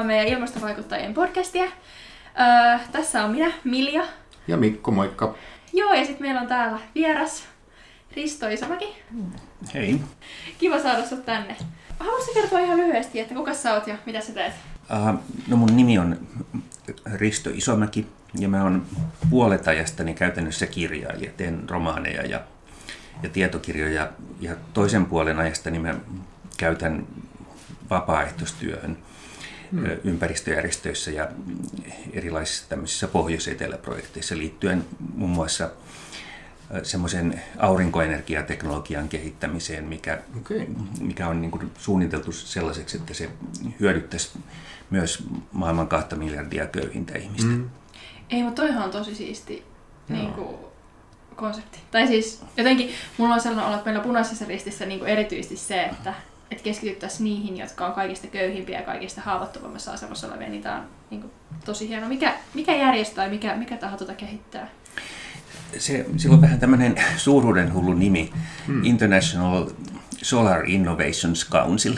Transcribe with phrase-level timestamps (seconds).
[0.00, 1.64] kuuntelemaan meidän ilmastovaikuttajien podcastia.
[1.64, 4.04] Öö, tässä on minä, Milja.
[4.48, 5.34] Ja Mikko, moikka.
[5.72, 7.44] Joo, ja sitten meillä on täällä vieras
[8.16, 8.96] Risto Isomäki.
[9.74, 10.00] Hei.
[10.58, 11.56] Kiva saada sinut tänne.
[11.98, 14.52] Haluaisitko kertoa ihan lyhyesti, että kuka sä oot ja mitä sä teet?
[14.90, 16.26] Uh, no mun nimi on
[17.14, 18.06] Risto Isomäki
[18.38, 18.86] ja mä oon
[19.30, 21.32] puolet ajastani käytännössä kirjailija.
[21.36, 22.40] Teen romaaneja ja,
[23.22, 24.08] ja tietokirjoja
[24.40, 25.94] ja toisen puolen ajastani mä
[26.56, 27.06] käytän
[27.90, 28.96] vapaaehtoistyöhön
[29.72, 29.84] hmm.
[30.04, 31.28] ympäristöjärjestöissä ja
[32.12, 34.84] erilaisissa tämmöisissä pohjois-eteläprojekteissa liittyen
[35.14, 35.70] muun muassa
[36.82, 40.66] semmoisen aurinkoenergiateknologian kehittämiseen, mikä, okay.
[41.00, 43.30] mikä on niin kuin suunniteltu sellaiseksi, että se
[43.80, 44.30] hyödyttäisi
[44.90, 47.50] myös maailman kahta miljardia köyhintä ihmistä.
[47.50, 47.70] Mm.
[48.30, 49.64] Ei, mutta toihan on tosi siisti
[50.08, 50.56] niin kuin,
[51.36, 51.78] konsepti.
[51.90, 55.82] Tai siis jotenkin mulla on sellainen olla, että meillä punaisessa ristissä niin kuin erityisesti se,
[55.82, 56.14] että
[56.50, 60.86] että keskityttäisiin niihin, jotka on kaikista köyhimpiä ja kaikista haavoittuvammassa asemassa olevia, niin tämä on
[61.10, 61.30] niin kuin,
[61.64, 62.08] tosi hieno.
[62.08, 64.68] Mikä, mikä järjestö tai mikä, mikä taho tuota kehittää?
[65.78, 68.32] Se, sillä on vähän tämmöinen suuruuden hullu nimi,
[68.66, 68.84] hmm.
[68.84, 69.70] International
[70.22, 71.94] Solar Innovations Council.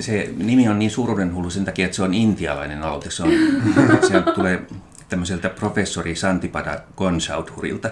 [0.00, 3.10] Se nimi on niin suuruuden hullu sen takia, että se on intialainen aloite.
[3.10, 3.30] Se, on,
[4.08, 4.62] se tulee
[5.08, 7.90] tämmöiseltä professori Santipada Gonsaudhurilta,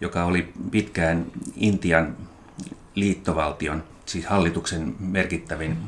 [0.00, 2.16] joka oli pitkään Intian
[2.94, 5.78] liittovaltion siis hallituksen merkittävin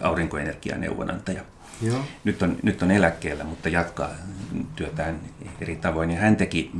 [0.00, 1.42] aurinkoenergianeuvonantaja.
[1.82, 2.04] Joo.
[2.24, 4.10] Nyt, on, nyt on eläkkeellä, mutta jatkaa
[4.76, 5.20] työtään
[5.60, 6.10] eri tavoin.
[6.10, 6.72] Ja hän teki,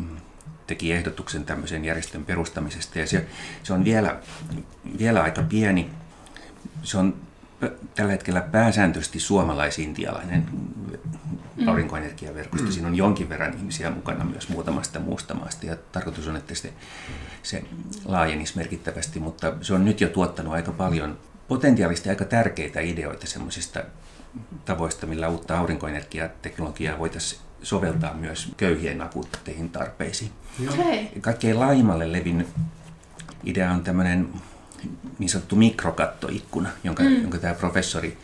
[0.66, 3.26] teki ehdotuksen tämmöisen järjestön perustamisesta ja se,
[3.62, 4.20] se on vielä,
[4.98, 5.90] vielä aika pieni.
[6.82, 7.14] Se on
[7.94, 11.68] tällä hetkellä pääsääntöisesti suomalais-intialainen mm.
[11.68, 12.72] aurinkoenergiaverkosto.
[12.72, 16.72] Siinä on jonkin verran ihmisiä mukana myös muutamasta muusta maasta ja tarkoitus on, että se,
[17.42, 17.64] se
[18.04, 23.84] laajenisi merkittävästi, mutta se on nyt jo tuottanut aika paljon potentiaalisesti aika tärkeitä ideoita semmoisista
[24.64, 30.30] tavoista, millä uutta aurinkoenergiateknologiaa voitaisiin soveltaa myös köyhien akuutteihin tarpeisiin.
[30.68, 31.20] Okay.
[31.20, 32.48] Kaikkein laimalle levinnyt
[33.44, 34.28] idea on tämmöinen
[35.18, 37.22] niin sanottu mikrokattoikkuna, jonka, mm.
[37.22, 38.18] jonka tämä professori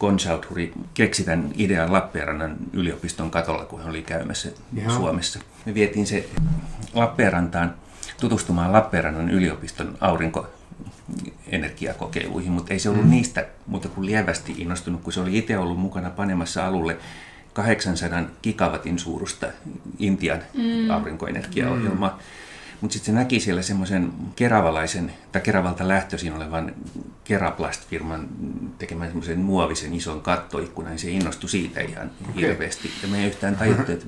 [0.00, 4.96] Gonchauthuri keksi tämän idean Lappeenrannan yliopiston katolla, kun hän oli käymässä Jaha.
[4.96, 5.38] Suomessa.
[5.66, 6.28] Me vietiin se
[6.94, 7.74] Lappeenrantaan
[8.20, 13.10] tutustumaan Lappeenrannan yliopiston aurinkoenergiakokeiluihin, mutta ei se ollut mm.
[13.10, 16.96] niistä mutta kuin lievästi innostunut, kun se oli itse ollut mukana panemassa alulle
[17.52, 19.46] 800 gigawatin suurusta
[19.98, 20.90] Intian mm.
[20.90, 22.10] aurinkoenergiaohjelmaa.
[22.10, 22.16] Mm.
[22.80, 26.74] Mutta sitten se näki siellä semmoisen keravalaisen, tai Keravalta lähtöisin olevan
[27.24, 28.28] Keraplast-firman
[28.78, 32.42] tekemään semmoisen muovisen ison kattoikkunan, niin se innostui siitä ihan okay.
[32.42, 32.90] hirveästi.
[33.02, 34.06] Ja me ei yhtään tajuttu, että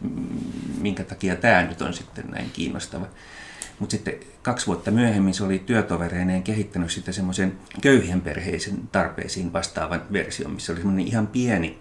[0.80, 3.06] minkä takia tämä nyt on sitten näin kiinnostava.
[3.78, 10.02] Mutta sitten kaksi vuotta myöhemmin se oli työtovereineen kehittänyt sitten semmoisen köyhien perheisen tarpeisiin vastaavan
[10.12, 11.78] version, missä oli semmoinen ihan pieni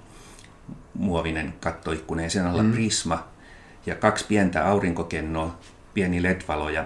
[0.94, 2.72] muovinen kattoikkuna ja sen alla mm.
[2.72, 3.28] prisma
[3.86, 5.60] ja kaksi pientä aurinkokennoa
[5.94, 6.86] pieni LED-valo ja,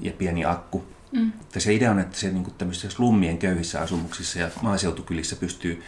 [0.00, 0.84] ja pieni akku.
[1.12, 1.32] Mm.
[1.58, 5.82] se idea on, että se niin tämmöisissä slummien köyhissä asumuksissa ja maaseutukylissä pystyy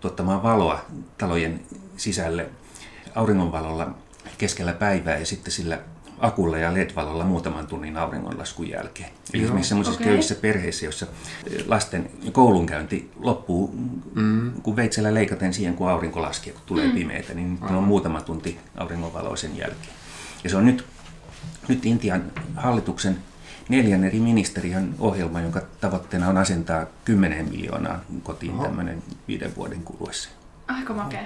[0.00, 0.84] tuottamaan valoa
[1.18, 1.60] talojen
[1.96, 2.50] sisälle
[3.14, 3.94] auringonvalolla
[4.38, 5.78] keskellä päivää ja sitten sillä
[6.22, 9.10] akulla ja LED-valolla muutaman tunnin auringonlaskun jälkeen.
[9.34, 10.06] Eli esimerkiksi sellaisissa okay.
[10.06, 11.06] köyhissä perheissä, joissa
[11.66, 13.74] lasten koulunkäynti loppuu,
[14.14, 14.52] mm.
[14.62, 16.92] kun veitsellä leikaten siihen, kun aurinko laskee, kun tulee mm.
[16.92, 19.94] pimeitä, niin on muutama tunti auringonvaloa sen jälkeen.
[20.44, 20.84] Ja se on nyt
[21.68, 23.18] nyt Intian hallituksen
[23.68, 28.64] neljän eri ministeriön ohjelma, jonka tavoitteena on asentaa 10 miljoonaa kotiin Oho.
[28.64, 30.28] tämmöinen viiden vuoden kuluessa.
[30.68, 31.22] Aika makea.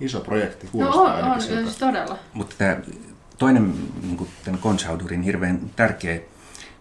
[0.00, 2.18] Iso projekti, no kuulostaa no, on, on, siis todella.
[2.32, 2.76] Mutta tämä
[3.38, 6.20] toinen niin kuin tämän Conchaudurin hirveän tärkeä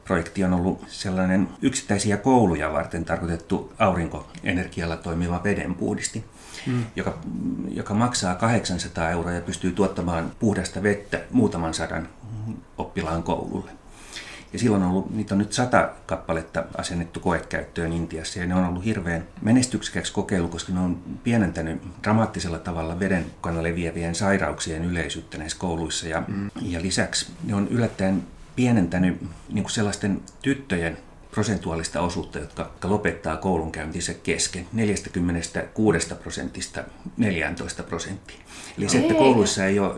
[0.05, 6.25] projekti on ollut sellainen yksittäisiä kouluja varten tarkoitettu aurinkoenergialla toimiva vedenpuhdisti,
[6.67, 6.85] mm.
[6.95, 7.17] joka,
[7.69, 12.09] joka maksaa 800 euroa ja pystyy tuottamaan puhdasta vettä muutaman sadan
[12.77, 13.71] oppilaan koululle.
[14.53, 18.65] Ja silloin on ollut, niitä on nyt sata kappaletta asennettu koekäyttöön Intiassa ja ne on
[18.65, 25.37] ollut hirveän menestyksekäksi kokeilu, koska ne on pienentänyt dramaattisella tavalla veden mukana leviävien sairauksien yleisyyttä
[25.37, 26.49] näissä kouluissa ja, mm.
[26.61, 28.23] ja lisäksi ne on yllättäen
[28.55, 30.97] pienentänyt niin kuin sellaisten tyttöjen
[31.31, 36.83] prosentuaalista osuutta, jotka lopettaa koulunkäyntinsä kesken 46 prosentista
[37.17, 38.39] 14 prosenttiin.
[38.77, 39.95] Eli se, että kouluissa ei ole,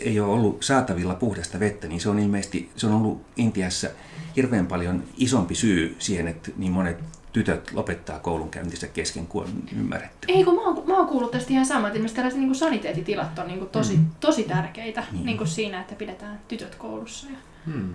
[0.00, 3.88] ei ole ollut saatavilla puhdasta vettä, niin se on ilmeisesti se on ollut Intiassa
[4.36, 6.96] hirveän paljon isompi syy siihen, että niin monet
[7.32, 10.26] tytöt lopettaa koulunkäyntinsä kesken, kuin on ymmärretty.
[10.32, 13.46] Ei, kun mä oon, mä oon kuullut tästä ihan samaa, että tällaiset niin saniteettitilat on
[13.46, 14.06] niin kuin tosi, mm.
[14.20, 15.26] tosi tärkeitä niin.
[15.26, 17.26] Niin kuin siinä, että pidetään tytöt koulussa.
[17.30, 17.36] Ja...
[17.72, 17.94] Hmm.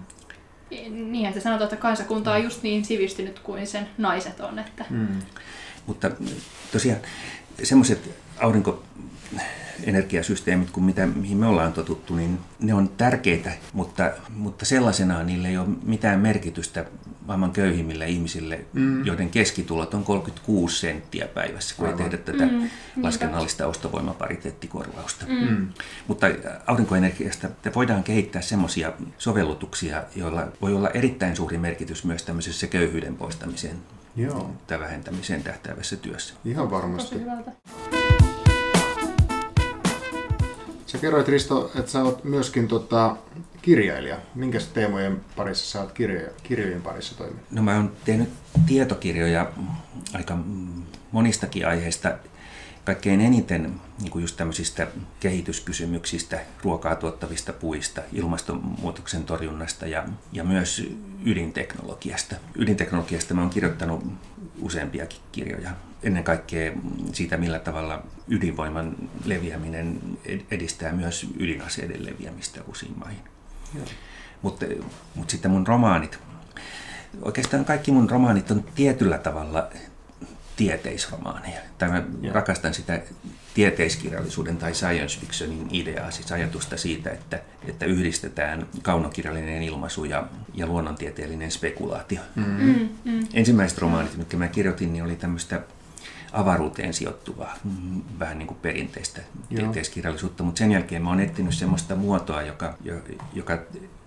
[0.89, 4.59] Niin, että sanotaan, että kansakunta on just niin sivistynyt kuin sen naiset on.
[4.59, 4.85] Että...
[4.89, 5.21] Hmm.
[5.85, 6.11] Mutta
[6.71, 6.99] tosiaan
[7.63, 8.09] semmoiset
[8.39, 8.83] aurinko
[9.83, 15.47] energiasysteemit kuin mitä, mihin me ollaan totuttu, niin ne on tärkeitä, mutta, mutta sellaisenaan niille
[15.47, 16.85] ei ole mitään merkitystä
[17.27, 19.05] maailman köyhimmille ihmisille, mm.
[19.05, 22.01] joiden keskitulot on 36 senttiä päivässä, kun Aivan.
[22.01, 22.69] ei tehdä tätä mm.
[23.01, 25.25] laskennallista ostovoimapariteettikorvausta.
[25.27, 25.67] Mm.
[26.07, 26.27] Mutta
[26.67, 33.77] aurinkoenergiasta voidaan kehittää semmoisia sovellutuksia, joilla voi olla erittäin suuri merkitys myös tämmöisessä köyhyyden poistamiseen
[34.15, 34.51] Joo.
[34.67, 36.33] tai vähentämiseen tähtäävässä työssä.
[36.45, 37.15] Ihan varmasti.
[40.87, 43.15] Sä kerroit Risto, että sä oot myöskin tota,
[43.61, 44.17] kirjailija.
[44.35, 47.51] Minkä teemojen parissa sä oot kirjoja, kirjojen parissa toiminut?
[47.51, 48.29] No mä oon tehnyt
[48.67, 49.51] tietokirjoja
[50.13, 50.37] aika
[51.11, 52.17] monistakin aiheista.
[52.87, 54.87] Kaikkein eniten niin kuin just tämmöisistä
[55.19, 60.89] kehityskysymyksistä, ruokaa tuottavista puista, ilmastonmuutoksen torjunnasta ja, ja myös
[61.25, 62.35] ydinteknologiasta.
[62.55, 64.03] Ydinteknologiasta mä oon kirjoittanut
[64.61, 65.69] useampiakin kirjoja.
[66.03, 66.73] Ennen kaikkea
[67.13, 68.95] siitä, millä tavalla ydinvoiman
[69.25, 69.99] leviäminen
[70.51, 73.23] edistää myös ydinaseiden leviämistä uusiin maihin.
[74.41, 74.65] Mutta
[75.15, 76.19] mut sitten mun romaanit,
[77.21, 79.69] oikeastaan kaikki mun romaanit on tietyllä tavalla
[80.57, 81.61] tieteisromaaneja.
[81.77, 82.33] Tai mä Joo.
[82.33, 83.01] rakastan sitä
[83.53, 90.67] tieteiskirjallisuuden tai science fictionin ideaa, siis ajatusta siitä, että, että yhdistetään kaunokirjallinen ilmaisu ja, ja
[90.67, 92.21] luonnontieteellinen spekulaatio.
[92.35, 92.89] Mm-hmm.
[93.05, 93.27] Mm-hmm.
[93.33, 95.61] Ensimmäiset romaanit, mitkä mä kirjoitin, niin oli tämmöistä
[96.31, 101.95] avaruuteen sijoittuvaa, mm, vähän niin kuin perinteistä tieteiskirjallisuutta, mutta sen jälkeen mä oon etsinyt semmoista
[101.95, 102.77] muotoa, joka,
[103.33, 103.59] joka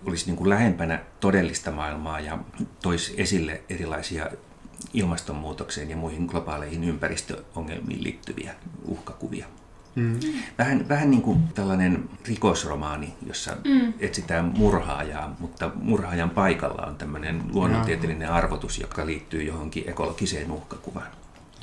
[0.05, 2.39] olisi niin kuin lähempänä todellista maailmaa ja
[2.81, 4.27] toisi esille erilaisia
[4.93, 8.55] ilmastonmuutokseen ja muihin globaaleihin ympäristöongelmiin liittyviä
[8.85, 9.45] uhkakuvia.
[9.95, 10.19] Mm.
[10.57, 13.93] Vähän, vähän niin kuin tällainen rikosromaani, jossa mm.
[13.99, 21.11] etsitään murhaajaa, mutta murhaajan paikalla on tämmöinen luonnontieteellinen arvotus, joka liittyy johonkin ekologiseen uhkakuvaan.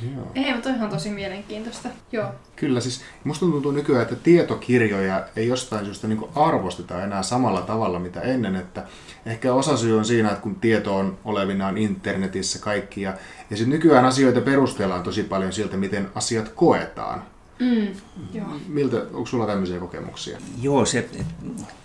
[0.02, 0.32] Joo.
[0.34, 1.88] Ei, mutta ihan tosi mielenkiintoista.
[2.12, 2.32] Joo.
[2.56, 7.98] Kyllä, siis musta tuntuu nykyään, että tietokirjoja ei jostain syystä niin arvosteta enää samalla tavalla
[7.98, 8.86] mitä ennen, että
[9.26, 13.14] ehkä osa syy on siinä, että kun tieto on olevinaan internetissä kaikki ja,
[13.50, 17.22] ja sitten nykyään asioita perustellaan tosi paljon siltä, miten asiat koetaan.
[17.58, 17.88] Mm,
[18.32, 18.46] joo.
[18.68, 20.38] Miltä, onko sulla tämmöisiä kokemuksia?
[20.62, 21.08] Joo, se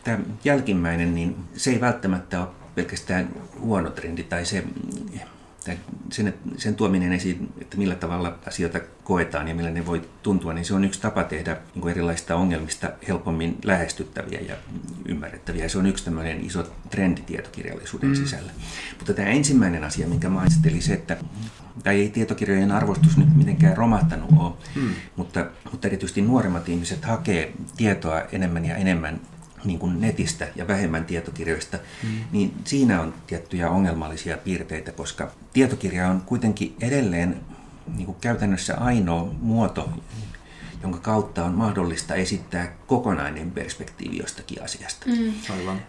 [0.04, 3.30] tämä jälkimmäinen, niin se ei välttämättä ole pelkästään
[3.60, 4.64] huono trendi tai se
[6.12, 10.66] sen, sen tuominen esiin, että millä tavalla asioita koetaan ja millä ne voi tuntua, niin
[10.66, 14.56] se on yksi tapa tehdä niin erilaisista ongelmista helpommin lähestyttäviä ja
[15.06, 15.70] ymmärrettäviä.
[15.70, 18.16] Se on yksi tämmöinen iso trendi tietokirjallisuuden mm.
[18.16, 18.52] sisällä.
[18.98, 21.18] Mutta tämä ensimmäinen asia, minkä mainitsin, eli se, että
[21.84, 24.90] tai ei tietokirjojen arvostus nyt mitenkään romahtanut ole, mm.
[25.16, 29.22] mutta, mutta erityisesti nuoremmat ihmiset hakee tietoa enemmän ja enemmän
[29.66, 32.10] niin kuin netistä ja vähemmän tietokirjoista, mm.
[32.32, 37.36] niin siinä on tiettyjä ongelmallisia piirteitä, koska tietokirja on kuitenkin edelleen
[37.96, 39.90] niin kuin käytännössä ainoa muoto,
[40.84, 45.06] jonka kautta on mahdollista esittää kokonainen perspektiivi jostakin asiasta.
[45.06, 45.34] Mm.
[45.50, 45.82] Aivan.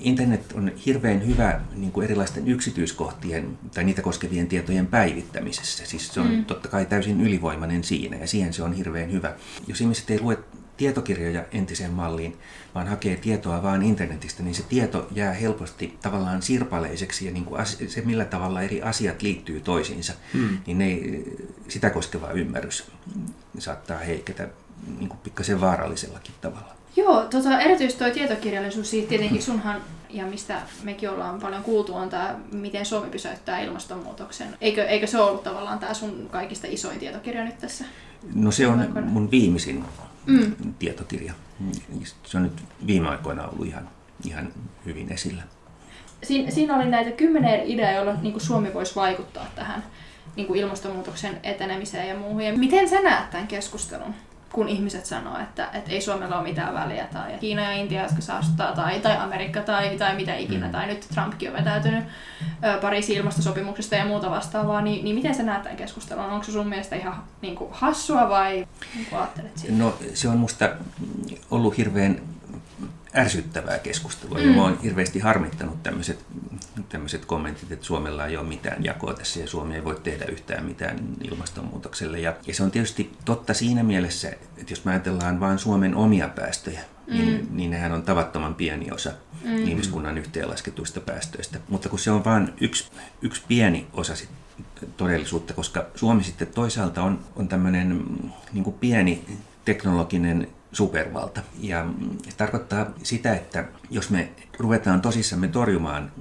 [0.00, 5.86] Internet on hirveän hyvä niin kuin erilaisten yksityiskohtien tai niitä koskevien tietojen päivittämisessä.
[5.86, 6.44] Siis se on mm.
[6.44, 9.34] totta kai täysin ylivoimainen siinä ja siihen se on hirveän hyvä.
[9.66, 10.38] Jos ihmiset ei lue
[10.80, 12.36] tietokirjoja entiseen malliin,
[12.74, 17.66] vaan hakee tietoa vain internetistä, niin se tieto jää helposti tavallaan sirpaleiseksi ja niin kuin
[17.66, 20.58] se, millä tavalla eri asiat liittyy toisiinsa, hmm.
[20.66, 20.98] niin ne,
[21.68, 22.90] sitä koskeva ymmärrys
[23.58, 24.48] saattaa heiketä
[24.98, 26.74] niin kuin pikkasen vaarallisellakin tavalla.
[26.96, 32.08] Joo, tota, erityisesti tuo tietokirjallisuus, siitä tietenkin sunhan, ja mistä mekin ollaan paljon kuultu, on
[32.08, 34.56] tämä, miten Suomi pysäyttää ilmastonmuutoksen.
[34.60, 37.84] Eikö, eikö se ollut tavallaan tämä sun kaikista isoin tietokirja nyt tässä?
[38.34, 39.84] No se on mun viimeisin
[40.26, 40.74] mm.
[40.78, 41.32] tietokirja.
[42.22, 43.88] Se on nyt viime aikoina ollut ihan,
[44.26, 44.52] ihan
[44.84, 45.42] hyvin esillä.
[46.22, 49.84] Siin, siinä oli näitä kymmenen ideaa, joilla niin Suomi voisi vaikuttaa tähän
[50.36, 52.42] niin kuin ilmastonmuutoksen etenemiseen ja muuhun.
[52.42, 54.14] Ja miten sä näet tämän keskustelun?
[54.52, 58.20] Kun ihmiset sanoo, että, että ei Suomella ole mitään väliä, tai Kiina ja Intia, jotka
[58.20, 60.72] saastuttaa, tai, tai Amerikka, tai, tai mitä ikinä, mm.
[60.72, 62.04] tai nyt Trumpkin on vetäytynyt
[62.64, 66.24] ö, Pariisin ilmastosopimuksesta ja muuta vastaavaa, niin, niin miten sä näet tämän keskustelun?
[66.24, 69.76] Onko se sun mielestä ihan niin kuin, hassua vai niin kuin ajattelet siitä?
[69.76, 70.68] No se on musta
[71.50, 72.20] ollut hirveän
[73.16, 74.38] ärsyttävää keskustelua.
[74.38, 74.44] Mm.
[74.44, 76.24] Ja mua on hirveästi harmittanut tämmöiset,
[76.88, 80.64] tämmöiset kommentit, että Suomella ei ole mitään jakoa tässä ja Suomi ei voi tehdä yhtään
[80.64, 82.20] mitään ilmastonmuutokselle.
[82.20, 86.28] Ja, ja se on tietysti totta siinä mielessä, että jos me ajatellaan vain Suomen omia
[86.28, 87.30] päästöjä, niin, mm.
[87.30, 89.10] niin, niin nehän on tavattoman pieni osa
[89.44, 89.66] mm.
[89.66, 91.58] ihmiskunnan yhteenlasketuista päästöistä.
[91.68, 92.90] Mutta kun se on vain yksi,
[93.22, 94.30] yksi pieni osa sit
[94.96, 98.04] todellisuutta, koska Suomi sitten toisaalta on, on tämmöinen
[98.52, 99.24] niin pieni
[99.64, 101.40] teknologinen supervalta.
[101.60, 101.86] Ja
[102.28, 106.12] se tarkoittaa sitä, että jos me ruvetaan tosissamme torjumaan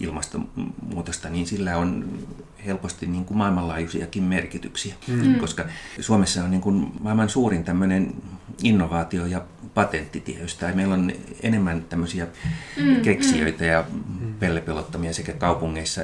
[0.00, 2.18] ilmastonmuutosta, niin sillä on
[2.66, 5.34] helposti niin kuin maailmanlaajuisiakin merkityksiä, mm.
[5.34, 5.64] koska
[6.00, 8.14] Suomessa on niin kuin maailman suurin tämmöinen
[8.62, 9.42] innovaatio- ja
[9.74, 12.26] patenttitiehys, tai meillä on enemmän tämmöisiä
[12.76, 13.70] mm, keksijöitä mm.
[13.70, 13.84] ja
[14.38, 16.02] pellepelottamia sekä kaupungeissa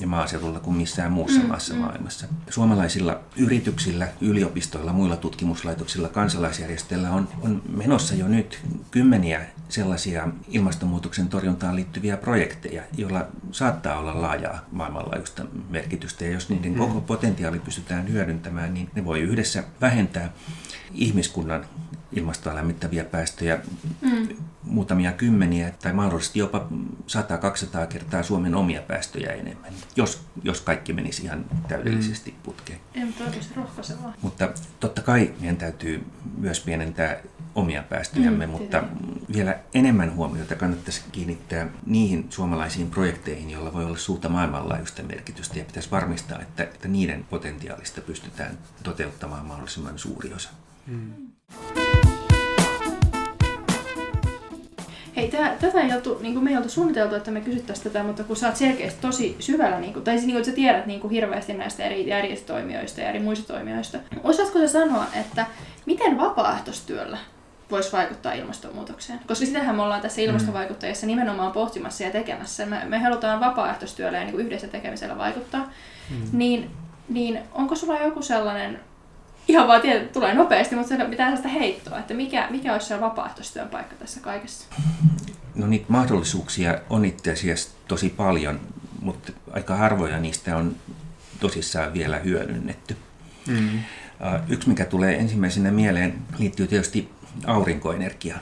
[0.00, 1.80] ja maaseudulla kuin missään muussa mm, maassa mm.
[1.80, 2.26] maailmassa.
[2.50, 8.60] Suomalaisilla yrityksillä, yliopistoilla, muilla tutkimuslaitoksilla, kansalaisjärjestöillä on, on menossa jo nyt
[8.90, 16.24] kymmeniä sellaisia ilmastonmuutoksen torjuntaan liittyviä projekteja, joilla saattaa olla laajaa maailmanlaajuista merkitystä.
[16.24, 16.78] Ja jos niiden mm.
[16.78, 20.32] koko potentiaali pystytään hyödyntämään, niin ne voi yhdessä vähentää
[20.92, 21.64] ihmiskunnan
[22.14, 23.58] ilmastoa lämmittäviä päästöjä
[24.00, 24.28] mm.
[24.62, 26.68] muutamia kymmeniä tai mahdollisesti jopa
[27.84, 32.36] 100-200 kertaa Suomen omia päästöjä enemmän, jos, jos kaikki menisi ihan täydellisesti mm.
[32.42, 32.80] putkeen.
[32.94, 33.14] En
[33.56, 34.14] rohkaisevaa.
[34.22, 34.48] Mutta
[34.80, 36.04] totta kai meidän täytyy
[36.36, 37.16] myös pienentää
[37.54, 38.84] omia päästöjämme, mm, mutta
[39.32, 45.64] vielä enemmän huomiota kannattaisi kiinnittää niihin suomalaisiin projekteihin, joilla voi olla suurta maailmanlaajuista merkitystä ja
[45.64, 50.50] pitäisi varmistaa, että, että niiden potentiaalista pystytään toteuttamaan mahdollisimman suuri osa.
[50.86, 51.33] Mm.
[55.16, 58.04] Hei, tää, tätä ei oltu, niin kuin me ei oltu suunniteltu, että me kysyttäisiin tätä,
[58.04, 60.56] mutta kun sä oot selkeästi tosi syvällä, niin kuin, tai siis niin kuin, että sä
[60.56, 63.98] tiedät niin kuin, hirveästi näistä eri järjestötoimijoista ja eri muista toimijoista.
[64.22, 65.46] Osaatko sä sanoa, että
[65.86, 67.18] miten vapaaehtoistyöllä
[67.70, 69.20] voisi vaikuttaa ilmastonmuutokseen?
[69.26, 70.26] Koska sitähän me ollaan tässä mm.
[70.26, 72.66] ilmastovaikuttajissa nimenomaan pohtimassa ja tekemässä.
[72.66, 75.72] Me, me halutaan vapaaehtoistyöllä ja niin kuin yhdessä tekemisellä vaikuttaa.
[76.10, 76.16] Mm.
[76.32, 76.70] Niin,
[77.08, 78.80] niin onko sulla joku sellainen
[79.48, 83.00] ihan vaan tiedät, tulee nopeasti, mutta se pitää sitä heittoa, että mikä, mikä olisi se
[83.00, 84.66] vapaaehtoistyön paikka tässä kaikessa?
[85.54, 88.60] No niitä mahdollisuuksia on itse asiassa tosi paljon,
[89.00, 90.76] mutta aika harvoja niistä on
[91.40, 92.96] tosissaan vielä hyödynnetty.
[93.46, 93.78] Mm.
[94.48, 97.10] Yksi, mikä tulee ensimmäisenä mieleen, liittyy tietysti
[97.46, 98.40] aurinkoenergiaan.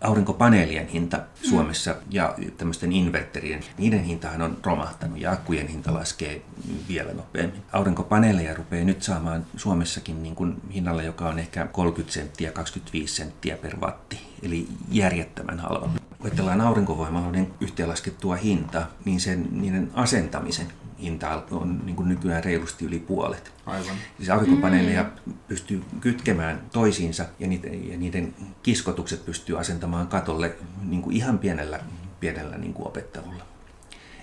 [0.00, 6.42] Aurinkopaneelien hinta Suomessa ja tämmöisten inverterien, niiden hintahan on romahtanut ja akkujen hinta laskee
[6.88, 7.62] vielä nopeammin.
[7.72, 13.56] Aurinkopaneeleja rupeaa nyt saamaan Suomessakin niin kuin hinnalla, joka on ehkä 30 senttiä, 25 senttiä
[13.56, 16.00] per watti, eli järjettömän halvalla.
[16.18, 20.66] Kun ajatellaan aurinkovoimaloiden yhteenlaskettua hintaa, niin sen niiden asentamisen
[21.02, 23.52] hinta on niin kuin nykyään reilusti yli puolet.
[23.66, 23.96] Aivan.
[24.16, 25.34] Siis aurinkopaneeleja mm.
[25.48, 31.80] pystyy kytkemään toisiinsa ja niiden, ja niiden kiskotukset pystyy asentamaan katolle niin kuin ihan pienellä,
[32.20, 33.44] pienellä niin kuin opettelulla.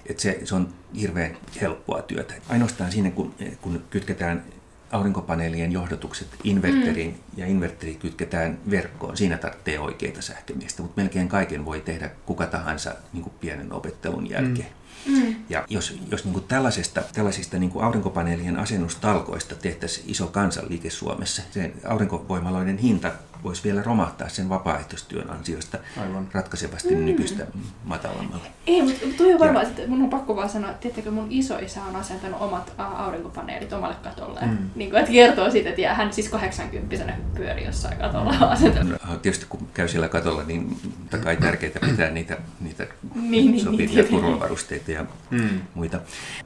[0.06, 2.34] Et se, se on hirveän helppoa työtä.
[2.50, 4.44] Ainoastaan siinä, kun, kun kytketään
[4.92, 7.40] aurinkopaneelien johdotukset inverteriin mm.
[7.40, 9.18] ja inverteri kytketään verkkoon.
[9.18, 14.30] Siinä tarvitsee oikeita sähkömiestä, mutta melkein kaiken voi tehdä kuka tahansa niin kuin pienen opettelun
[14.30, 14.68] jälkeen.
[14.68, 14.77] Mm.
[15.08, 15.36] Mm.
[15.50, 21.42] Ja jos, jos niin kuin tällaisesta, tällaisista niin kuin aurinkopaneelien asennustalkoista tehtäisiin iso kansanliike Suomessa,
[21.52, 23.12] se aurinkovoimaloiden hinta
[23.48, 26.28] voisi vielä romahtaa sen vapaaehtoistyön ansiosta Aivan.
[26.32, 27.06] ratkaisevasti mm.
[27.06, 27.48] nykyistä
[27.84, 28.48] matalammalle.
[28.68, 31.84] Ei, mutta toi on varmaan, että mun on pakko vaan sanoa, että tiettäkö mun isoisä
[31.84, 34.40] on asentanut omat aurinkopaneelit omalle katolle.
[34.42, 34.58] Mm.
[34.76, 38.44] Niin kuin, että kertoo siitä, että hän siis 80 pyöri jossain katolla mm.
[38.44, 39.02] asentanut.
[39.10, 40.78] No, tietysti kun käy siellä katolla, niin
[41.24, 45.62] kai tärkeää pitää niitä, niitä niin, niin, sopivia niin, turvavarusteita ja mm.
[45.74, 46.00] muita.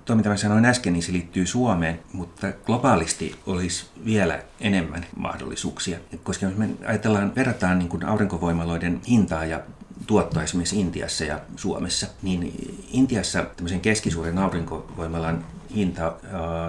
[0.05, 5.97] Tuo, mitä mä sanoin äsken, niin se liittyy Suomeen, mutta globaalisti olisi vielä enemmän mahdollisuuksia.
[6.23, 9.59] Koska jos me ajatellaan, verrataan niin kuin aurinkovoimaloiden hintaa ja
[10.07, 12.53] tuottoa esimerkiksi Intiassa ja Suomessa, niin
[12.91, 15.45] Intiassa tämmöisen keskisuuren aurinkovoimalan
[15.75, 16.13] hinta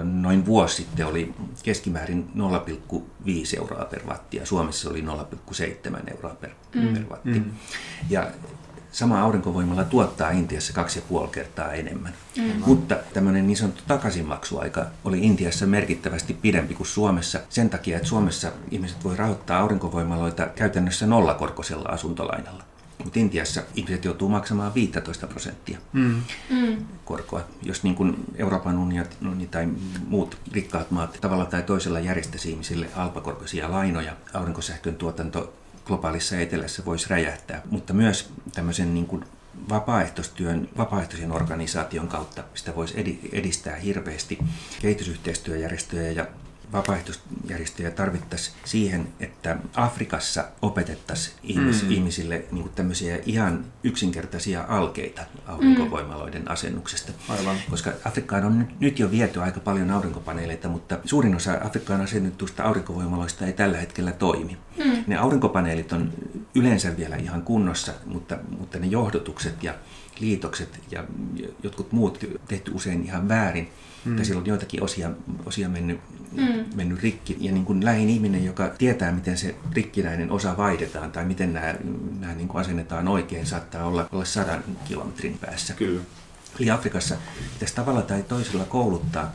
[0.02, 6.50] noin vuosi sitten oli keskimäärin 0,5 euroa per watti ja Suomessa oli 0,7 euroa per,
[6.74, 6.94] mm.
[6.94, 7.30] per watti.
[7.30, 7.44] Mm.
[8.10, 8.30] Ja
[8.92, 12.12] sama aurinkovoimalla tuottaa Intiassa kaksi ja puoli kertaa enemmän.
[12.36, 12.62] Mm.
[12.66, 18.52] Mutta tämmöinen niin sanottu takaisinmaksuaika oli Intiassa merkittävästi pidempi kuin Suomessa sen takia, että Suomessa
[18.70, 22.64] ihmiset voi rahoittaa aurinkovoimaloita käytännössä nollakorkoisella asuntolainalla.
[23.04, 26.22] Mutta Intiassa ihmiset joutuu maksamaan 15 prosenttia mm.
[26.50, 26.84] mm.
[27.04, 27.40] korkoa.
[27.62, 29.68] Jos niin kuin Euroopan unioni tai
[30.08, 35.52] muut rikkaat maat tavalla tai toisella järjestäisi ihmisille alpakorkoisia lainoja, aurinkosähkön tuotanto
[35.86, 39.24] globaalissa etelässä voisi räjähtää, mutta myös tämmöisen niin kuin
[39.68, 44.38] vapaaehtoistyön, vapaaehtoisen organisaation kautta sitä voisi edistää hirveästi.
[44.82, 46.26] Kehitysyhteistyöjärjestöjä ja
[46.72, 51.90] vapaaehtoisjärjestöjä tarvittaisiin siihen, että Afrikassa opetettaisiin ihmis, mm.
[51.90, 57.12] ihmisille niin kuin tämmöisiä ihan yksinkertaisia alkeita aurinkovoimaloiden asennuksesta.
[57.28, 57.56] Aivan.
[57.70, 63.46] Koska Afrikkaan on nyt jo viety aika paljon aurinkopaneeleita, mutta suurin osa Afrikkaan asennetusta aurinkovoimaloista
[63.46, 64.56] ei tällä hetkellä toimi.
[64.84, 65.04] Mm.
[65.06, 66.12] Ne aurinkopaneelit on
[66.54, 69.74] yleensä vielä ihan kunnossa, mutta, mutta ne johdotukset ja
[70.20, 71.04] liitokset ja
[71.62, 73.70] jotkut muut tehty usein ihan väärin.
[74.04, 74.16] Mm.
[74.16, 75.10] Tai siellä on joitakin osia,
[75.46, 76.00] osia mennyt,
[76.32, 76.64] mm.
[76.74, 77.36] mennyt rikki.
[77.40, 81.74] Ja niin kuin lähin ihminen, joka tietää, miten se rikkinäinen osa vaihdetaan tai miten nämä,
[82.20, 85.74] nämä niin kuin asennetaan oikein, saattaa olla, olla sadan kilometrin päässä.
[85.74, 86.00] Kyllä.
[86.60, 87.16] Eli Afrikassa
[87.52, 89.32] pitäisi tavalla tai toisella kouluttaa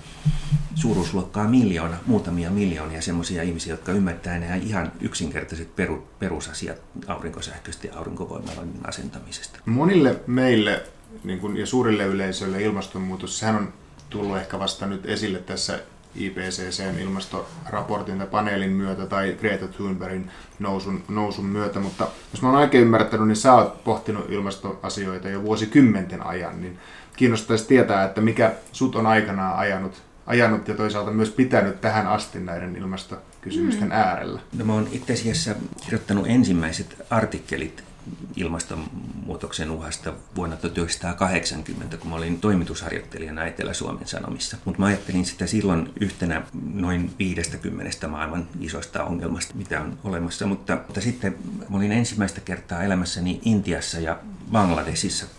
[0.76, 7.98] suuruusluokkaa miljoona, muutamia miljoonia semmoisia ihmisiä, jotka ymmärtää nämä ihan yksinkertaiset peru, perusasiat aurinkosähköistä ja
[7.98, 9.60] aurinkovoimaloiden asentamisesta.
[9.66, 10.84] Monille meille
[11.24, 13.74] niin kun, ja suurille yleisöille ilmastonmuutos, sehän on
[14.10, 15.80] tullut ehkä vasta nyt esille tässä
[16.16, 22.58] IPCCn ilmastoraportin tai paneelin myötä tai Greta Thunbergin nousun, nousun myötä, mutta jos mä oon
[22.58, 26.80] oikein ymmärtänyt, niin sä oot pohtinut ilmastoasioita jo vuosikymmenten ajan, niin
[27.16, 32.40] kiinnostaisi tietää, että mikä sut on aikanaan ajanut, ajanut ja toisaalta myös pitänyt tähän asti
[32.40, 33.92] näiden ilmastokysymysten mm.
[33.92, 34.40] äärellä.
[34.58, 37.87] No mä oon itse asiassa kirjoittanut ensimmäiset artikkelit
[38.36, 44.58] ilmastonmuutoksen uhasta vuonna 1980, kun mä olin toimitusharjoittelijana Etelä-Suomen Sanomissa.
[44.66, 46.42] Mutta mä ajattelin sitä silloin yhtenä
[46.74, 50.46] noin 50 maailman isosta ongelmasta, mitä on olemassa.
[50.46, 51.38] Mutta, mutta sitten
[51.70, 54.20] mä olin ensimmäistä kertaa elämässäni Intiassa ja
[54.52, 55.30] Bangladesissa 84-85.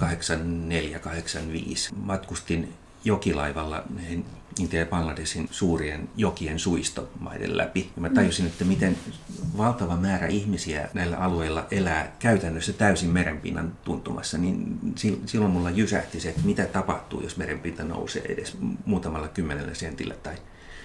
[1.97, 3.85] Matkustin jokilaivalla
[4.59, 7.91] Intia ja Bangladesin suurien jokien suistomaiden läpi.
[7.97, 8.97] Ja mä tajusin, että miten
[9.59, 14.79] valtava määrä ihmisiä näillä alueilla elää käytännössä täysin merenpinnan tuntumassa, niin
[15.27, 20.35] silloin mulla jysähti se, että mitä tapahtuu, jos merenpinta nousee edes muutamalla kymmenellä sentillä tai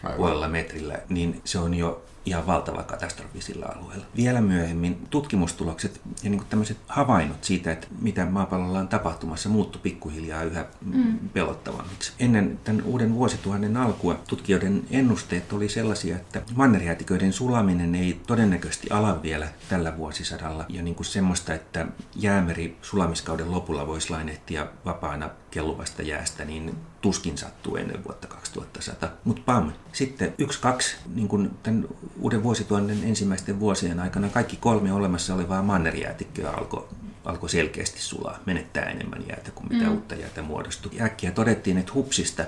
[0.04, 0.18] Aivan.
[0.18, 4.06] puolella metrillä, niin se on jo ihan valtava katastrofi sillä alueella.
[4.16, 10.44] Vielä myöhemmin tutkimustulokset ja niin tämmöiset havainnot siitä, että mitä maapallolla on tapahtumassa, muuttu pikkuhiljaa
[10.44, 11.30] yhä mm.
[11.30, 12.14] pelottavammiksi.
[12.20, 19.22] Ennen tämän uuden vuosituhannen alkua tutkijoiden ennusteet oli sellaisia, että mannerjäätiköiden sulaminen ei todennäköisesti ala
[19.24, 20.66] vielä tällä vuosisadalla.
[20.70, 27.38] Ja niin kuin semmoista, että jäämeri sulamiskauden lopulla voisi lainehtia vapaana kelluvasta jäästä, niin tuskin
[27.38, 29.10] sattuu ennen vuotta 2100.
[29.24, 31.88] Mutta pam, sitten yksi, kaksi, niin kun tämän
[32.20, 36.88] uuden vuosituhannen ensimmäisten vuosien aikana kaikki kolme olemassa olevaa mannerjäätikköä alkoi
[37.26, 39.92] alkoi selkeästi sulaa, menettää enemmän jäätä kuin mitä mm.
[39.92, 41.02] uutta jäätä muodostui.
[41.02, 42.46] Äkkiä todettiin, että hupsista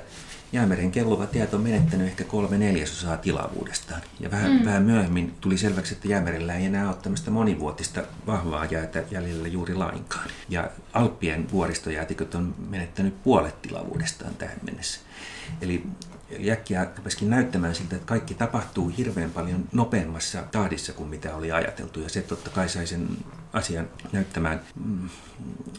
[0.52, 4.02] jäämeren kelluva tieto on menettänyt ehkä kolme neljäsosaa tilavuudestaan.
[4.20, 4.66] Ja vähän, mm.
[4.66, 9.76] vähän myöhemmin tuli selväksi, että jäämerellä ei enää ole tämmöistä monivuotista vahvaa jäätä jäljellä juuri
[9.76, 10.30] lainkaan.
[10.50, 15.00] Ja Alppien vuoristojäätiköt on menettänyt puolet tilavuudestaan tähän mennessä.
[15.62, 15.84] Eli
[16.30, 21.52] Eli äkkiä rupesikin näyttämään siltä, että kaikki tapahtuu hirveän paljon nopeammassa tahdissa kuin mitä oli
[21.52, 22.00] ajateltu.
[22.00, 23.08] Ja se totta kai sai sen
[23.54, 25.10] asian näyttämään mm,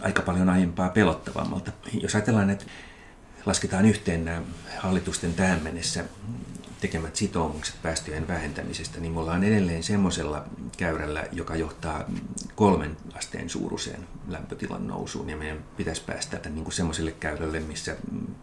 [0.00, 1.72] aika paljon aiempaa pelottavammalta.
[2.02, 2.64] Jos ajatellaan, että
[3.46, 4.42] lasketaan yhteen nämä
[4.78, 6.04] hallitusten tähän mennessä
[6.80, 10.44] tekemät sitoumukset päästöjen vähentämisestä, niin me ollaan edelleen semmoisella
[10.76, 12.04] käyrällä, joka johtaa
[12.54, 15.30] kolmen asteen suuruiseen lämpötilan nousuun.
[15.30, 17.96] Ja meidän pitäisi päästä niin kuin semmoiselle käyrälle, missä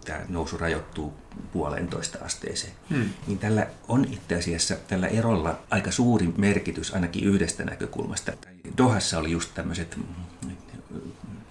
[0.06, 1.14] tämä nousu rajoittuu
[1.54, 2.74] puolentoista asteeseen.
[2.90, 3.10] Hmm.
[3.28, 8.32] Niin tällä on itse asiassa tällä erolla aika suuri merkitys ainakin yhdestä näkökulmasta.
[8.78, 9.98] Dohassa oli just tämmöiset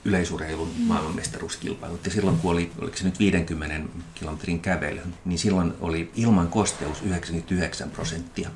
[0.05, 0.85] yleisurheilun mm.
[0.85, 2.05] maailmanmestaruuskilpailut.
[2.05, 7.03] Ja silloin kun oli, oliko se nyt 50 kilometrin kävely, niin silloin oli ilman kosteus
[7.03, 8.51] 99 prosenttia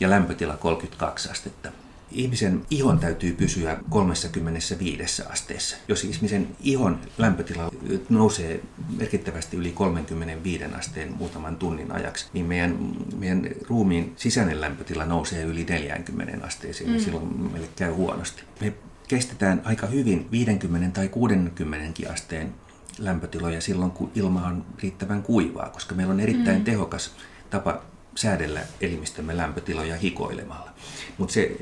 [0.00, 1.72] ja lämpötila 32 astetta.
[2.10, 5.76] Ihmisen ihon täytyy pysyä 35 asteessa.
[5.88, 7.70] Jos ihmisen ihon lämpötila
[8.08, 8.60] nousee
[8.96, 12.78] merkittävästi yli 35 asteen muutaman tunnin ajaksi, niin meidän,
[13.16, 16.96] meidän ruumiin sisäinen lämpötila nousee yli 40 asteeseen mm.
[16.96, 18.42] ja silloin meille käy huonosti.
[18.60, 18.72] Me
[19.08, 22.54] kestetään aika hyvin 50 tai 60 asteen
[22.98, 26.64] lämpötiloja silloin, kun ilma on riittävän kuivaa, koska meillä on erittäin mm.
[26.64, 27.14] tehokas
[27.50, 27.82] tapa
[28.14, 30.70] säädellä elimistömme lämpötiloja hikoilemalla.
[31.18, 31.56] Mutta se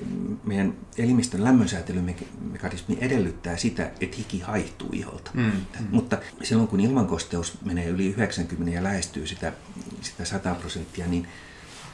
[0.45, 5.31] meidän elimistön lämmönsäätelymekanismi edellyttää sitä, että hiki haihtuu iholta.
[5.35, 5.53] Mm.
[5.91, 9.53] Mutta silloin kun ilmankosteus menee yli 90 ja lähestyy sitä,
[10.01, 11.29] sitä 100 prosenttia, niin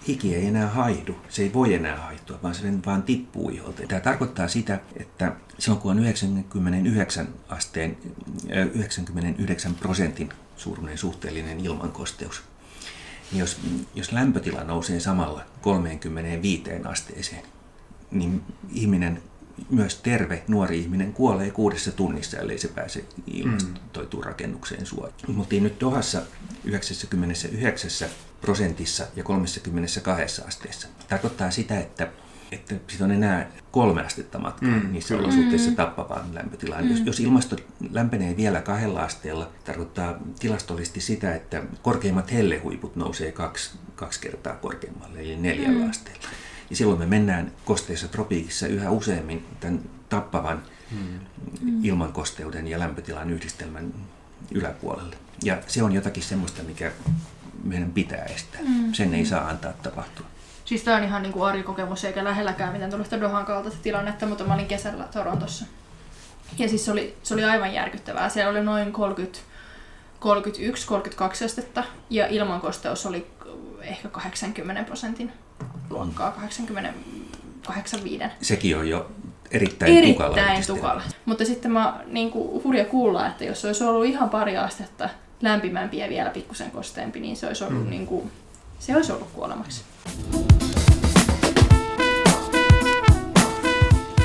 [0.09, 3.83] hiki ei enää haihdu, se ei voi enää haihtua, vaan se vaan tippuu iholta.
[3.89, 7.97] Tämä tarkoittaa sitä, että silloin kun on 99 asteen,
[8.75, 12.43] 99 prosentin suuruinen suhteellinen ilmankosteus,
[13.33, 13.61] niin jos,
[13.95, 17.43] jos lämpötila nousee samalla 35 asteeseen,
[18.11, 19.23] niin ihminen,
[19.71, 25.15] myös terve nuori ihminen kuolee kuudessa tunnissa, ellei se pääse ilmastoituun rakennukseen suojaan.
[25.29, 26.23] Mutta nyt Dohassa
[26.65, 28.09] 99
[28.41, 30.89] prosentissa ja 32 asteessa.
[31.09, 32.09] Tarkoittaa sitä, että
[32.53, 35.29] että siitä on enää kolme astetta matkaa mm, niissä kyllä.
[35.29, 35.77] olosuhteissa mm.
[35.77, 36.85] tappavaan lämpötilaan.
[36.85, 36.91] Mm.
[36.91, 37.57] Jos, jos ilmasto
[37.91, 45.21] lämpenee vielä kahdella asteella, tarkoittaa tilastollisesti sitä, että korkeimmat hellehuiput nousee kaksi, kaksi kertaa korkeammalle,
[45.21, 45.91] eli neljällä mm.
[45.91, 46.29] asteella.
[46.71, 51.21] Ja silloin me mennään kosteissa tropiikissa yhä useammin tämän tappavan mm.
[51.85, 53.95] ilmankosteuden ja lämpötilan yhdistelmän
[54.51, 55.17] yläpuolelle.
[55.45, 56.93] Ja se on jotakin semmoista, mikä
[57.65, 58.61] meidän pitää estää.
[58.61, 58.93] Mm.
[58.93, 60.27] Sen ei saa antaa tapahtua.
[60.65, 64.45] Siis tämä on ihan niin kuin arjikokemus eikä lähelläkään mitään tuollaista Dohan kaltaista tilannetta, mutta
[64.45, 65.65] mä olin kesällä Torontossa.
[66.59, 68.29] Ja siis se oli, se oli aivan järkyttävää.
[68.29, 69.39] Siellä oli noin 30
[70.21, 73.27] 31-32 astetta ja ilmankosteus oli
[73.81, 75.33] ehkä 80 prosentin
[75.91, 76.93] luokkaa, 80
[77.67, 78.25] 85.
[78.43, 79.11] Sekin on jo
[79.51, 80.37] erittäin, erittäin tukala.
[80.37, 81.03] Erittäin tukala.
[81.25, 85.09] Mutta sitten mä niin kuin, hurja kuulla, että jos olisi ollut ihan pari astetta
[85.43, 87.91] lämpimämpi ja vielä pikkusen kosteempi, niin se olisi ollut, mm.
[87.91, 88.31] niin kuin,
[88.79, 89.83] se olisi ollut kuolemaksi.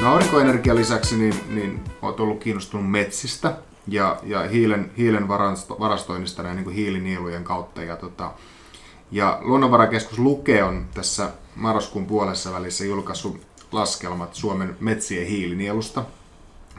[0.02, 6.44] No aurinkoenergian lisäksi niin, niin olet ollut kiinnostunut metsistä ja, ja hiilen, hiilen varasto, varastoinnista
[6.44, 7.84] näin niin hiilinielujen kautta.
[7.84, 8.32] Ja, tota,
[9.12, 16.06] ja Luonnonvarakeskus Luke on tässä marraskuun puolessa välissä julkaissut laskelmat Suomen metsien hiilinielusta.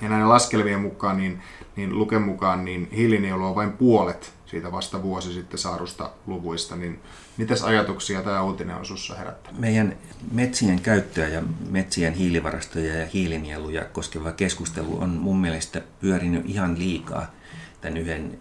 [0.02, 1.42] Ja näiden laskelmien mukaan, niin,
[1.76, 7.00] niin Luken mukaan, niin hiilinielu on vain puolet siitä vasta vuosi sitten saadusta luvuista, niin
[7.37, 9.61] mitäs ajatuksia tämä uutinen on sinussa herättänyt?
[9.61, 9.96] Meidän
[10.33, 17.33] metsien käyttöä ja metsien hiilivarastoja ja hiilinieluja koskeva keskustelu on mun mielestä pyörinyt ihan liikaa
[17.81, 18.38] tämän yhden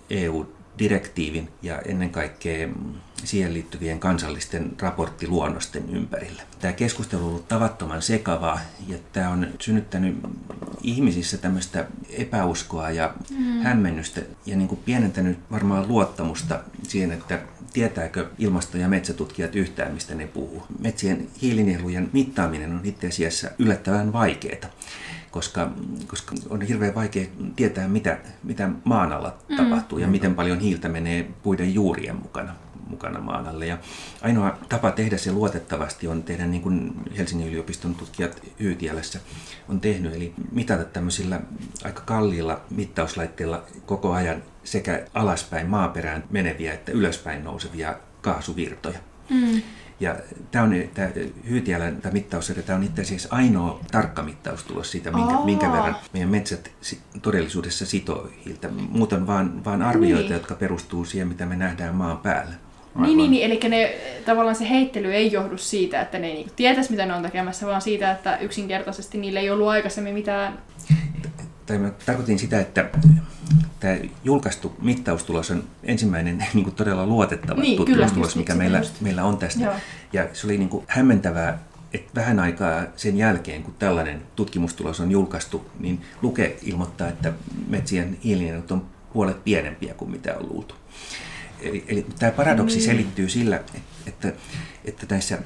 [0.76, 2.70] EU-direktiivin ja ennen kaikkea
[3.24, 6.42] siihen liittyvien kansallisten raporttiluonnosten ympärillä.
[6.60, 10.18] Tämä keskustelu on ollut tavattoman sekavaa ja tämä on synnyttänyt
[10.82, 13.62] ihmisissä tämmöistä epäuskoa ja mm.
[13.62, 17.40] hämmennystä ja niin kuin pienentänyt varmaan luottamusta siihen, että
[17.74, 20.64] tietääkö ilmasto- ja metsätutkijat yhtään, mistä ne puhuu.
[20.80, 24.70] Metsien hiilinielujen mittaaminen on itse asiassa yllättävän vaikeaa
[25.36, 25.72] koska,
[26.08, 29.58] koska on hirveän vaikea tietää, mitä, mitä maan alla mm.
[29.58, 32.56] tapahtuu ja miten paljon hiiltä menee puiden juurien mukana
[32.88, 33.66] mukana maan alle.
[33.66, 33.78] Ja
[34.22, 39.20] ainoa tapa tehdä se luotettavasti on tehdä niin kuin Helsingin yliopiston tutkijat Hyytiälässä
[39.70, 41.40] on tehnyt, eli mitata tämmöisillä
[41.84, 49.00] aika kalliilla mittauslaitteilla koko ajan sekä alaspäin maaperään meneviä että ylöspäin nousevia kaasuvirtoja.
[49.30, 49.62] Mm.
[50.00, 50.16] Ja
[50.52, 51.10] tämä on tämä
[51.50, 56.30] Hyytiälän tämä mittaussarja, tämä on itse asiassa ainoa tarkka mittaustulos siitä, minkä, minkä verran meidän
[56.30, 56.72] metsät
[57.22, 58.68] todellisuudessa sitoo hiiltä.
[58.90, 60.34] Muuten vaan, vaan arvioita, niin.
[60.34, 62.54] jotka perustuu siihen, mitä me nähdään maan päällä.
[62.96, 66.92] Niin, niin, niin, eli ne, tavallaan se heittely ei johdu siitä, että ne niinku tietäisi,
[66.92, 70.60] mitä ne on tekemässä, vaan siitä, että yksinkertaisesti niille ei ollut aikaisemmin mitään...
[71.66, 72.90] Tai mä tarkoitin sitä, että
[73.80, 79.24] tämä julkaistu mittaustulos on ensimmäinen niin kuin todella luotettava niin, tutkimustulos, kyllä, mikä meillä, meillä
[79.24, 79.64] on tästä.
[79.64, 79.74] Joo.
[80.14, 81.60] Ja se oli niin kuin hämmentävää,
[81.94, 87.34] että vähän aikaa sen jälkeen, kun tällainen tutkimustulos on julkaistu, niin Luke ilmoittaa, että
[87.68, 90.76] metsien hiilinielut on puolet pienempiä kuin mitä on luultu.
[91.62, 92.86] Eli, eli tämä paradoksi niin.
[92.86, 93.62] selittyy sillä,
[94.08, 94.34] että,
[94.86, 95.40] että näissä,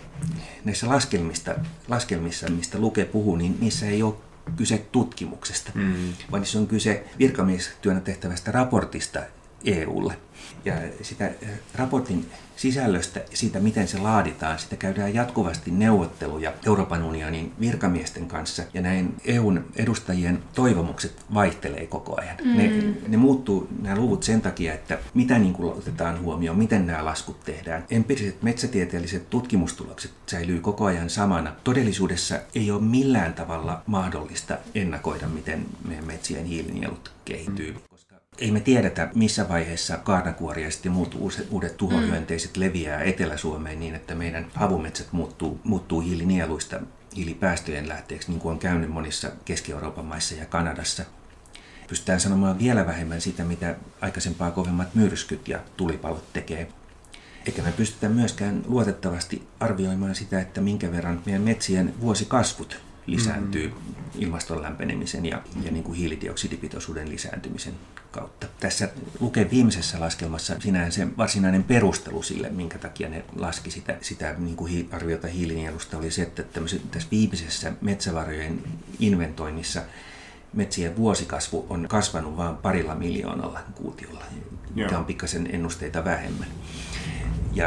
[0.65, 1.55] näissä laskelmista,
[1.87, 4.13] laskelmissa, mistä Luke puhuu, niin niissä ei ole
[4.55, 6.13] kyse tutkimuksesta, mm.
[6.31, 9.19] vaan niissä on kyse virkamiestyönä tehtävästä raportista
[9.65, 10.17] EUlle.
[10.65, 12.25] Ja sitä äh, raportin
[12.59, 18.63] sisällöstä siitä, miten se laaditaan, sitä käydään jatkuvasti neuvotteluja Euroopan unionin virkamiesten kanssa.
[18.73, 22.37] Ja näin EUn edustajien toivomukset vaihtelee koko ajan.
[22.43, 22.57] Mm.
[22.57, 27.05] Ne, ne muuttuu, nämä luvut sen takia, että mitä niin kuin otetaan huomioon, miten nämä
[27.05, 27.85] laskut tehdään.
[27.89, 31.55] Empiriset metsätieteelliset tutkimustulokset säilyy koko ajan samana.
[31.63, 37.71] Todellisuudessa ei ole millään tavalla mahdollista ennakoida, miten meidän metsien hiilinielut kehittyy.
[37.71, 37.88] Mm
[38.39, 41.17] ei me tiedetä, missä vaiheessa kaarnakuoriaiset ja muut
[41.49, 42.59] uudet tuhohyönteiset mm.
[42.59, 46.79] leviää Etelä-Suomeen niin, että meidän havumetsät muuttuu, muuttuu hiilinieluista
[47.15, 51.03] hiilipäästöjen lähteeksi, niin kuin on käynyt monissa Keski-Euroopan maissa ja Kanadassa.
[51.87, 56.67] Pystytään sanomaan vielä vähemmän sitä, mitä aikaisempaa kovemmat myrskyt ja tulipalot tekee.
[57.45, 63.93] Eikä me pystytä myöskään luotettavasti arvioimaan sitä, että minkä verran meidän metsien vuosikasvut lisääntyy mm-hmm.
[64.19, 67.73] ilmaston lämpenemisen ja, ja niin kuin hiilidioksidipitoisuuden lisääntymisen
[68.11, 68.47] kautta.
[68.59, 74.35] Tässä lukee viimeisessä laskelmassa sinänsä se varsinainen perustelu sille, minkä takia ne laski sitä, sitä
[74.37, 76.43] niin kuin arviota hiilinielusta, oli se, että
[76.91, 78.63] tässä viimeisessä metsävarojen
[78.99, 79.81] inventoinnissa
[80.53, 84.23] metsien vuosikasvu on kasvanut vain parilla miljoonalla kuutiolla,
[84.75, 86.47] mikä on pikkasen ennusteita vähemmän.
[87.53, 87.65] Ja,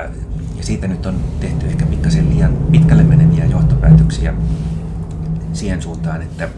[0.57, 4.35] ja siitä nyt on tehty ehkä pikkasen liian pitkälle meneviä johtopäätöksiä
[5.53, 6.49] siihen suuntaan, että,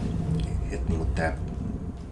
[0.71, 1.33] että niin tämä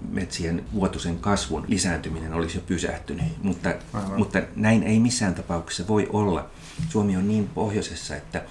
[0.10, 3.26] metsien vuotuisen kasvun lisääntyminen olisi jo pysähtynyt.
[3.44, 3.74] Mutta,
[4.18, 6.50] mutta näin ei missään tapauksessa voi olla.
[6.90, 8.42] Suomi on niin pohjoisessa, että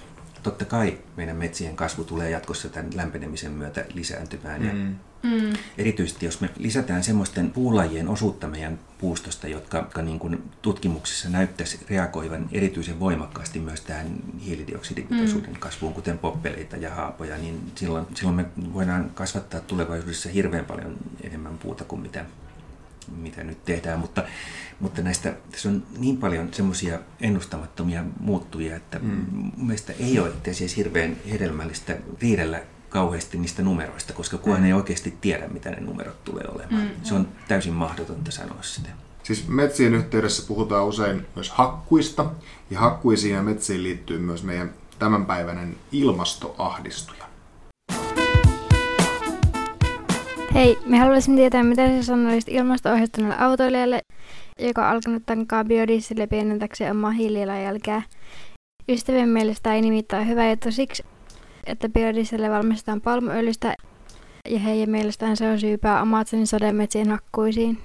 [0.43, 4.63] totta kai meidän metsien kasvu tulee jatkossa tämän lämpenemisen myötä lisääntymään.
[4.63, 4.67] Mm.
[4.67, 5.53] Ja Mm.
[5.79, 11.81] Erityisesti jos me lisätään semmoisten puulajien osuutta meidän puustosta, jotka, jotka niin kuin tutkimuksissa näyttäisi
[11.91, 14.07] reagoivan erityisen voimakkaasti myös tähän
[14.45, 15.57] hiilidioksidipitoisuuden mm.
[15.57, 21.59] kasvuun, kuten poppeleita ja haapoja, niin silloin, silloin me voidaan kasvattaa tulevaisuudessa hirveän paljon enemmän
[21.59, 22.25] puuta kuin mitä,
[23.17, 24.25] mitä nyt tehdään, mutta,
[24.81, 29.27] mutta näistä tässä on niin paljon semmoisia ennustamattomia muuttujia, että mm.
[29.57, 34.67] mielestäni ei ole itse asiassa hirveän hedelmällistä riidellä kauheasti niistä numeroista, koska kukaan mm.
[34.67, 36.83] ei oikeasti tiedä, mitä ne numerot tulee olemaan.
[36.83, 36.91] Mm.
[37.03, 38.89] Se on täysin mahdotonta sanoa sitä.
[39.23, 42.31] Siis metsien yhteydessä puhutaan usein myös hakkuista,
[42.71, 47.22] ja hakkuisiin ja metsiin liittyy myös meidän tämänpäiväinen ilmastoahdistuja.
[50.55, 54.01] Hei, me haluaisin tietää, mitä sä sanoisit ilmasto-ohjautuneelle autoilijalle,
[54.59, 58.03] joka on alkanut tankkaa biodieseliä pienentäkseen omaa hiilijalanjälkeä.
[58.89, 61.05] Ystävien mielestä ei nimittäin hyvä juttu siksi,
[61.67, 63.75] että biodieseliä valmistetaan palmuöljystä
[64.49, 67.79] ja heidän mielestään se on syypää Amazonin sademetsien hakkuisiin.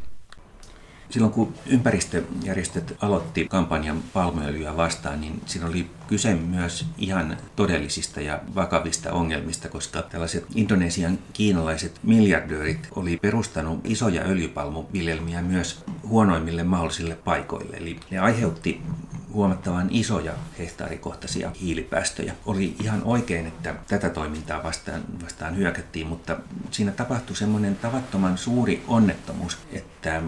[1.10, 8.39] Silloin kun ympäristöjärjestöt aloitti kampanjan palmuöljyä vastaan, niin siinä oli kyse myös ihan todellisista ja
[8.56, 17.78] vakavista ongelmista, koska tällaiset Indonesian kiinalaiset miljardöörit oli perustanut isoja öljypalmuviljelmiä myös huonoimmille mahdollisille paikoille.
[17.78, 18.82] Eli ne aiheutti
[19.38, 22.34] huomattavan isoja hehtaarikohtaisia hiilipäästöjä.
[22.45, 26.38] Oli ihan oikein, että tätä toimintaa vastaan, vastaan hyökättiin, mutta
[26.71, 30.21] siinä tapahtui semmoinen tavattoman suuri onnettomuus, että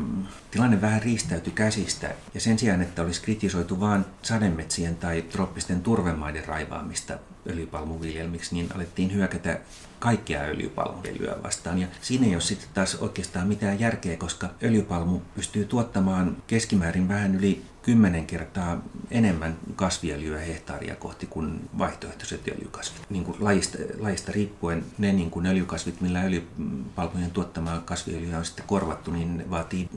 [0.51, 6.45] tilanne vähän riistäytyi käsistä ja sen sijaan, että olisi kritisoitu vain sademetsien tai trooppisten turvemaiden
[6.45, 7.17] raivaamista
[7.49, 9.59] öljypalmuviljelmiksi, niin alettiin hyökätä
[9.99, 11.79] kaikkea öljypalmuviljelyä vastaan.
[11.79, 17.35] Ja siinä ei ole sitten taas oikeastaan mitään järkeä, koska öljypalmu pystyy tuottamaan keskimäärin vähän
[17.35, 23.09] yli kymmenen kertaa enemmän kasviöljyä hehtaaria kohti kuin vaihtoehtoiset öljykasvit.
[23.09, 28.65] Niin kuin lajista, lajista riippuen ne niin kuin öljykasvit, millä öljypalmujen tuottamaa kasviöljyä on sitten
[28.67, 29.89] korvattu, niin vaatii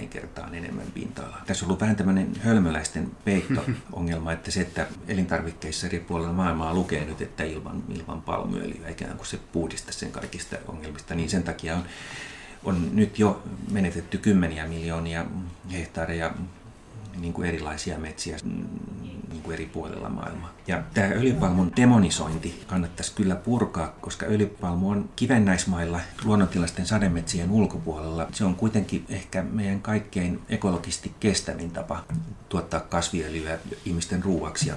[0.00, 1.42] 5-35 kertaa enemmän pinta-alaa.
[1.46, 7.04] Tässä on ollut vähän tämmöinen hölmöläisten peitto-ongelma, että se, että elintarvikkeissa eri puolilla maailmaa lukee
[7.04, 11.76] nyt, että ilman, ilman palmuöljyä, ikään kuin se puhdista sen kaikista ongelmista, niin sen takia
[11.76, 11.82] on
[12.64, 15.24] on nyt jo menetetty kymmeniä miljoonia
[15.72, 16.34] hehtaareja
[17.20, 20.52] niin kuin erilaisia metsiä niin kuin eri puolilla maailmaa.
[20.66, 28.28] Ja tämä öljypalmun demonisointi kannattaisi kyllä purkaa, koska öljypalmu on kivennäismailla luonnontilaisten sademetsien ulkopuolella.
[28.32, 32.04] Se on kuitenkin ehkä meidän kaikkein ekologisesti kestävin tapa
[32.48, 34.74] tuottaa kasviöljyä ihmisten ruuaksi ja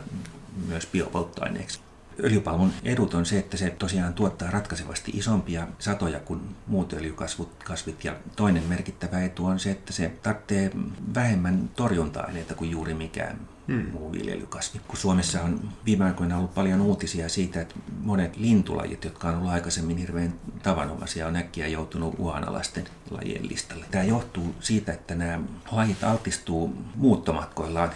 [0.67, 1.79] myös biopolttoaineeksi.
[2.23, 8.03] Öljypalmun edut on se, että se tosiaan tuottaa ratkaisevasti isompia satoja kuin muut öljykasvit.
[8.03, 10.71] Ja toinen merkittävä etu on se, että se tarvitsee
[11.15, 13.91] vähemmän torjunta-aineita kuin juuri mikään hmm.
[13.91, 14.81] muu viljelykasvi.
[14.87, 19.51] Kun Suomessa on viime aikoina ollut paljon uutisia siitä, että monet lintulajit, jotka on ollut
[19.51, 23.85] aikaisemmin hirveän tavanomaisia, on äkkiä joutunut uhanalaisten lajien listalle.
[23.91, 25.39] Tämä johtuu siitä, että nämä
[25.71, 27.91] lajit altistuu muuttomatkoillaan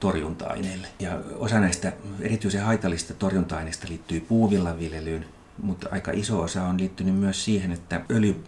[0.00, 0.86] torjunta-aineille.
[0.98, 5.26] Ja osa näistä erityisen haitallista torjunta-aineista liittyy puuvillaviljelyyn,
[5.62, 8.42] mutta aika iso osa on liittynyt myös siihen, että öljy,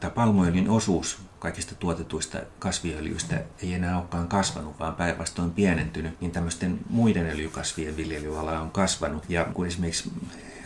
[0.00, 6.78] tai palmuöljyn osuus kaikista tuotetuista kasviöljyistä ei enää olekaan kasvanut, vaan päinvastoin pienentynyt, niin tämmöisten
[6.90, 9.24] muiden öljykasvien viljelyala on kasvanut.
[9.28, 10.10] Ja kun esimerkiksi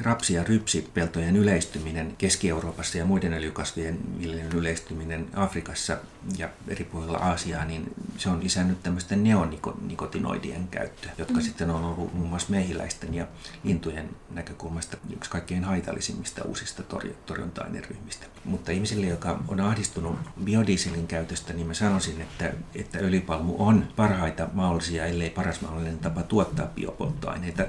[0.01, 5.97] rapsi- ja rypsipeltojen yleistyminen Keski-Euroopassa ja muiden öljykasvien viljelyn yleistyminen Afrikassa
[6.39, 11.43] ja eri puolilla Aasiaa, niin se on lisännyt tämmöisten neonikotinoidien käyttöä, jotka mm.
[11.43, 13.27] sitten on ollut muun muassa mehiläisten ja
[13.65, 16.83] lintujen näkökulmasta yksi kaikkein haitallisimmista uusista
[17.27, 18.27] torjunta-aineryhmistä.
[18.45, 24.49] Mutta ihmisille, joka on ahdistunut biodieselin käytöstä, niin mä sanoisin, että, että öljypalmu on parhaita
[24.53, 27.63] mahdollisia, ellei paras mahdollinen tapa tuottaa biopolttoaineita.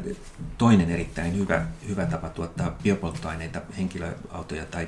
[0.57, 4.87] Toinen erittäin hyvä, hyvä tapa tuottaa biopolttoaineita, henkilöautoja tai,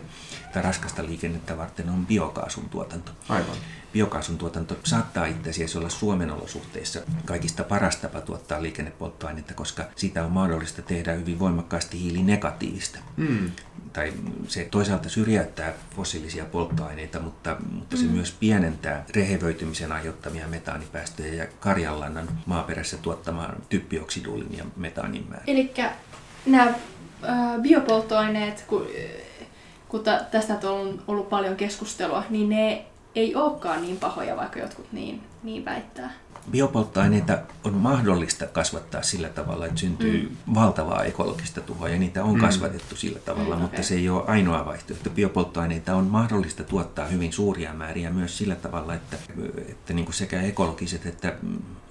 [0.54, 3.12] tai raskasta liikennettä varten on biokaasun tuotanto.
[3.30, 3.56] Aivan.
[3.94, 10.26] Biokaasun tuotanto saattaa itse asiassa olla Suomen olosuhteissa kaikista paras tapa tuottaa liikennepolttoainetta, koska sitä
[10.26, 13.00] on mahdollista tehdä hyvin voimakkaasti hiilinegatiivista.
[13.18, 13.52] Mm.
[13.94, 14.14] Tai
[14.48, 18.12] se toisaalta syrjäyttää fossiilisia polttoaineita, mutta, mutta se mm.
[18.12, 25.44] myös pienentää rehevöitymisen aiheuttamia metaanipäästöjä ja karjanlannan maaperässä tuottamaan typpioksidullin ja metaanin määrä.
[25.48, 25.74] Eli
[26.46, 26.74] nämä
[27.62, 28.88] biopolttoaineet, kun,
[29.90, 35.22] kun tästä on ollut paljon keskustelua, niin ne ei olekaan niin pahoja, vaikka jotkut niin,
[35.44, 36.14] niin väittää
[36.52, 40.56] biopolttoaineita on mahdollista kasvattaa sillä tavalla, että syntyy mm.
[40.56, 42.42] valtavaa ekologista tuhoa ja niitä on mm.
[42.42, 43.84] kasvatettu sillä tavalla, mm, mutta okay.
[43.84, 45.10] se ei ole ainoa vaihtoehto.
[45.10, 49.18] Biopolttoaineita on mahdollista tuottaa hyvin suuria määriä myös sillä tavalla, että,
[49.70, 51.36] että niin kuin sekä ekologiset että,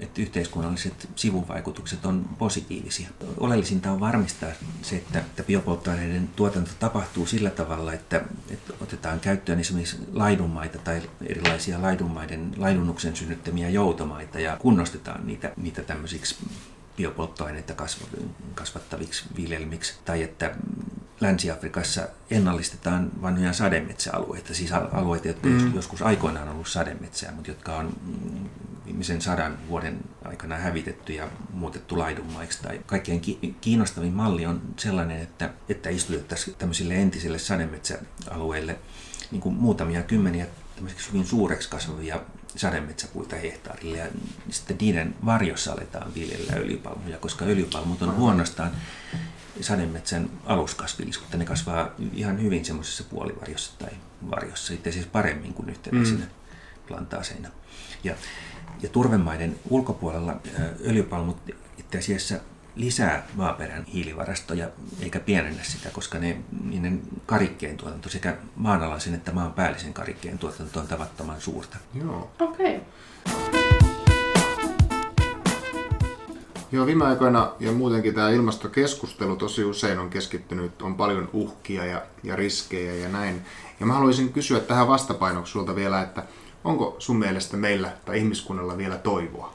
[0.00, 3.08] että yhteiskunnalliset sivuvaikutukset on positiivisia.
[3.40, 4.48] Oleellisinta on varmistaa
[4.82, 11.02] se, että, että biopolttoaineiden tuotanto tapahtuu sillä tavalla, että, että otetaan käyttöön esimerkiksi laidunmaita tai
[11.26, 16.36] erilaisia laidunmaiden laidunnuksen synnyttämiä joutomaita ja kunnostetaan niitä, niitä tämmöisiksi
[16.96, 17.74] biopolttoaineita
[18.54, 20.54] kasvattaviksi viljelmiksi, tai että
[21.20, 25.74] Länsi-Afrikassa ennallistetaan vanhoja sademetsäalueita, siis alueita, jotka mm.
[25.74, 27.96] joskus aikoinaan on ollut sademetsää, mutta jotka on
[28.86, 32.62] viimeisen sadan vuoden aikana hävitetty ja muutettu laidunmaiksi.
[32.62, 33.20] Tai kaikkein
[33.60, 38.78] kiinnostavin malli on sellainen, että, että istutettaisiin tämmöisille entisille sademetsäalueille
[39.30, 42.20] niin kuin muutamia kymmeniä tämmöiseksi hyvin suureksi kasvavia
[42.56, 44.06] sademetsäpuita hehtaarille ja
[44.50, 48.70] sitten niiden varjossa aletaan viljellä öljypalmuja, koska öljypalmut on luonnostaan
[49.60, 51.36] sademetsän aluskasvillisuutta.
[51.36, 53.90] Ne kasvaa ihan hyvin semmoisessa puolivarjossa tai
[54.30, 56.30] varjossa, itse asiassa paremmin kuin yhtenäisinä mm.
[56.86, 57.48] plantaaseina.
[58.04, 58.14] Ja,
[58.82, 60.40] ja turvemaiden ulkopuolella
[60.86, 61.36] öljypalmut
[61.78, 62.34] itse asiassa
[62.78, 64.68] lisää maaperän hiilivarastoja
[65.00, 70.80] eikä pienennä sitä, koska ne, niiden karikkeen tuotanto sekä maanalaisen että maan päällisen karikkeen tuotanto
[70.80, 71.76] on tavattoman suurta.
[71.94, 72.30] Joo.
[72.40, 72.76] Okei.
[72.76, 73.68] Okay.
[76.72, 82.02] Joo, viime aikoina ja muutenkin tämä ilmastokeskustelu tosi usein on keskittynyt, on paljon uhkia ja,
[82.22, 83.42] ja riskejä ja näin.
[83.80, 86.22] Ja mä haluaisin kysyä tähän vastapainoksi sulta vielä, että
[86.64, 89.54] Onko sun mielestä meillä tai ihmiskunnalla vielä toivoa?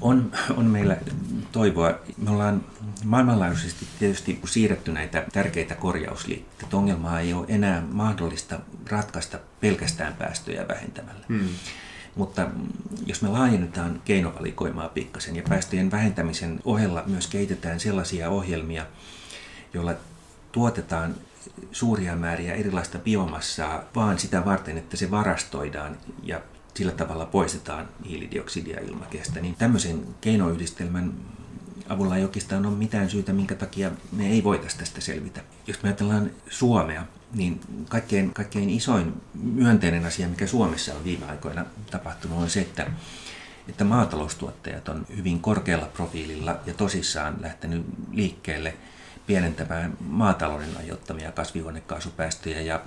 [0.00, 0.96] On, on meillä
[1.52, 1.94] toivoa.
[2.18, 2.64] Me ollaan
[3.04, 6.76] maailmanlaajuisesti tietysti siirretty näitä tärkeitä korjausliikkeitä.
[6.76, 8.60] Ongelmaa ei ole enää mahdollista
[8.90, 11.24] ratkaista pelkästään päästöjä vähentämällä.
[11.28, 11.48] Hmm.
[12.14, 12.48] Mutta
[13.06, 18.86] jos me laajennetaan keinovalikoimaa pikkasen ja päästöjen vähentämisen ohella myös kehitetään sellaisia ohjelmia,
[19.74, 19.94] joilla
[20.52, 21.14] tuotetaan
[21.72, 26.40] suuria määriä erilaista biomassaa vaan sitä varten, että se varastoidaan ja
[26.74, 31.12] sillä tavalla poistetaan hiilidioksidia ilmakehästä, niin tämmöisen keinoyhdistelmän
[31.88, 35.40] avulla ei oikeastaan ole mitään syytä, minkä takia me ei voitaisi tästä selvitä.
[35.66, 41.64] Jos me ajatellaan Suomea, niin kaikkein, kaikkein isoin myönteinen asia, mikä Suomessa on viime aikoina
[41.90, 42.86] tapahtunut, on se, että,
[43.68, 48.74] että maataloustuottajat on hyvin korkealla profiililla ja tosissaan lähtenyt liikkeelle–
[49.26, 52.80] pienentämään maatalouden aiheuttamia kasvihuonekaasupäästöjä ja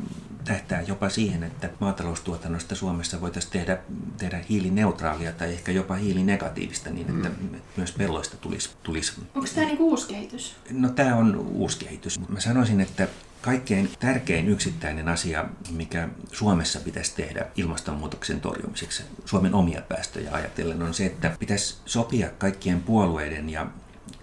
[0.45, 3.77] tähtää jopa siihen, että maataloustuotannosta Suomessa voitaisiin tehdä,
[4.17, 7.59] tehdä hiilineutraalia tai ehkä jopa hiilinegatiivista niin, että mm.
[7.77, 9.13] myös pelloista tulisi, tulisi.
[9.35, 10.55] Onko tämä niin uusi kehitys?
[10.71, 12.19] No tämä on uusi kehitys.
[12.29, 13.07] Mä sanoisin, että
[13.41, 20.93] kaikkein tärkein yksittäinen asia, mikä Suomessa pitäisi tehdä ilmastonmuutoksen torjumiseksi, Suomen omia päästöjä ajatellen, on
[20.93, 23.67] se, että pitäisi sopia kaikkien puolueiden ja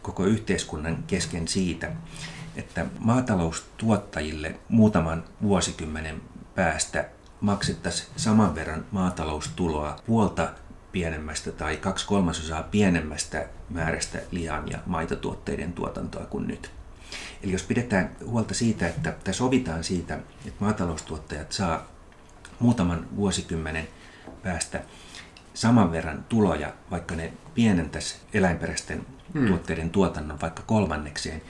[0.03, 1.93] koko yhteiskunnan kesken siitä,
[2.57, 6.23] että maataloustuottajille muutaman vuosikymmenen
[6.55, 7.09] päästä
[7.41, 10.49] maksettaisiin saman verran maataloustuloa puolta
[10.93, 16.71] pienemmästä tai kaksi kolmasosaa pienemmästä määrästä lihan ja maitotuotteiden tuotantoa kuin nyt.
[17.43, 21.87] Eli jos pidetään huolta siitä, että, että sovitaan siitä, että maataloustuottajat saa
[22.59, 23.89] muutaman vuosikymmenen
[24.43, 24.81] päästä
[25.55, 29.47] saman verran tuloja, vaikka ne pienentäisi eläinperäisten hmm.
[29.47, 31.43] tuotteiden tuotannon vaikka kolmannekseen,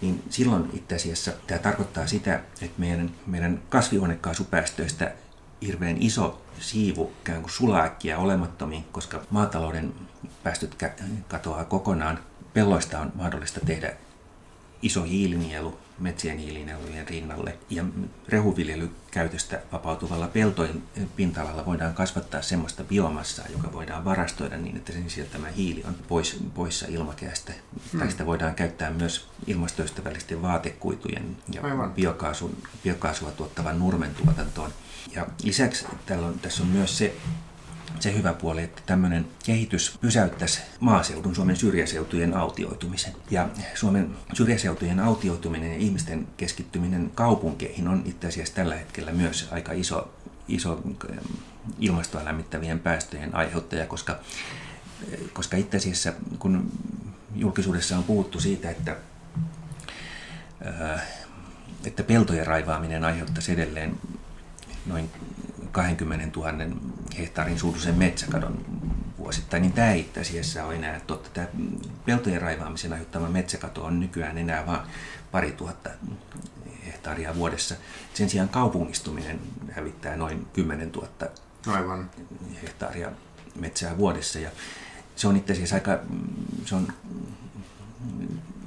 [0.00, 5.12] niin silloin itse asiassa tämä tarkoittaa sitä, että meidän, meidän kasvihuonekaasupäästöistä
[5.62, 9.94] hirveän iso siivu ikään kuin sulaa äkkiä olemattomiin, koska maatalouden
[10.42, 10.76] päästöt
[11.28, 12.18] katoaa kokonaan.
[12.54, 13.96] Pelloista on mahdollista tehdä
[14.82, 17.58] iso hiilinielu, metsien hiilinielujen rinnalle.
[17.70, 17.84] Ja
[18.28, 20.82] rehuviljelykäytöstä vapautuvalla peltojen
[21.16, 26.38] pinta-alalla voidaan kasvattaa semmoista biomassaa, joka voidaan varastoida niin, että sen sieltämä hiili on pois,
[26.54, 27.52] poissa ilmakehästä.
[27.98, 31.62] Tai sitä voidaan käyttää myös ilmastoystävällisten vaatekuitujen ja
[31.94, 34.70] biokaasun, biokaasua tuottavan nurmen tuotantoon.
[35.14, 37.16] Ja lisäksi on, tässä on myös se
[38.00, 43.12] se hyvä puoli, että tämmöinen kehitys pysäyttäisi maaseudun, Suomen syrjäseutujen autioitumisen.
[43.30, 49.72] Ja Suomen syrjäseutujen autioituminen ja ihmisten keskittyminen kaupunkeihin on itse asiassa tällä hetkellä myös aika
[49.72, 50.14] iso,
[50.48, 51.18] iso ähm,
[51.78, 54.18] ilmastoa lämmittävien päästöjen aiheuttaja, koska,
[55.32, 56.72] koska itse asiassa kun
[57.34, 58.96] julkisuudessa on puhuttu siitä, että
[60.66, 61.02] äh,
[61.84, 64.00] että peltojen raivaaminen aiheuttaisi edelleen
[64.86, 65.10] noin
[65.72, 66.52] 20 000
[67.18, 68.64] hehtaarin suuruisen metsäkadon
[69.18, 71.30] vuosittain, niin tämä itse asiassa on enää totta.
[71.30, 71.46] Tämä
[72.06, 74.80] peltojen raivaamisen aiheuttama metsäkato on nykyään enää vain
[75.32, 75.90] pari tuhatta
[76.86, 77.74] hehtaaria vuodessa.
[78.14, 81.08] Sen sijaan kaupungistuminen hävittää noin 10 000
[81.66, 82.10] Aivan.
[82.62, 83.12] hehtaaria
[83.54, 84.38] metsää vuodessa.
[84.38, 84.50] Ja
[85.16, 85.98] se on itse asiassa aika,
[86.64, 86.88] se, on,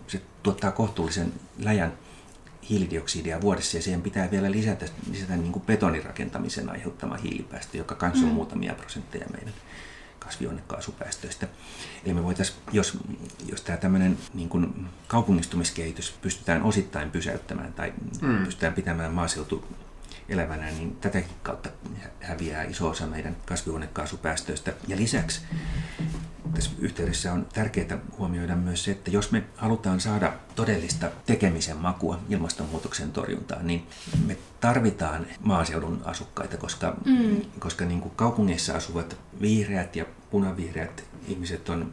[0.08, 1.94] se tuottaa kohtuullisen läjän
[2.70, 8.26] hiilidioksidia vuodessa ja siihen pitää vielä lisätä, lisätä niin kuin betonirakentamisen aiheuttama hiilipäästö, joka kanssa
[8.26, 8.36] on mm.
[8.36, 9.54] muutamia prosentteja meidän
[10.20, 11.48] kasvihuonekaasupäästöistä.
[12.06, 12.98] Eli me voitaisiin, jos,
[13.50, 18.46] jos tämä tämmöinen niin kuin kaupungistumiskehitys pystytään osittain pysäyttämään tai mm.
[18.46, 19.66] pystytään pitämään maaseutu
[20.32, 21.70] elävänä, niin tätäkin kautta
[22.20, 24.74] häviää iso osa meidän kasvihuonekaasupäästöistä.
[24.88, 25.42] Ja lisäksi
[26.54, 32.20] tässä yhteydessä on tärkeää huomioida myös se, että jos me halutaan saada todellista tekemisen makua
[32.30, 33.88] ilmastonmuutoksen torjuntaan, niin
[34.26, 37.42] me tarvitaan maaseudun asukkaita, koska, mm.
[37.60, 41.92] koska niin kuin kaupungeissa asuvat vihreät ja punavihreät ihmiset on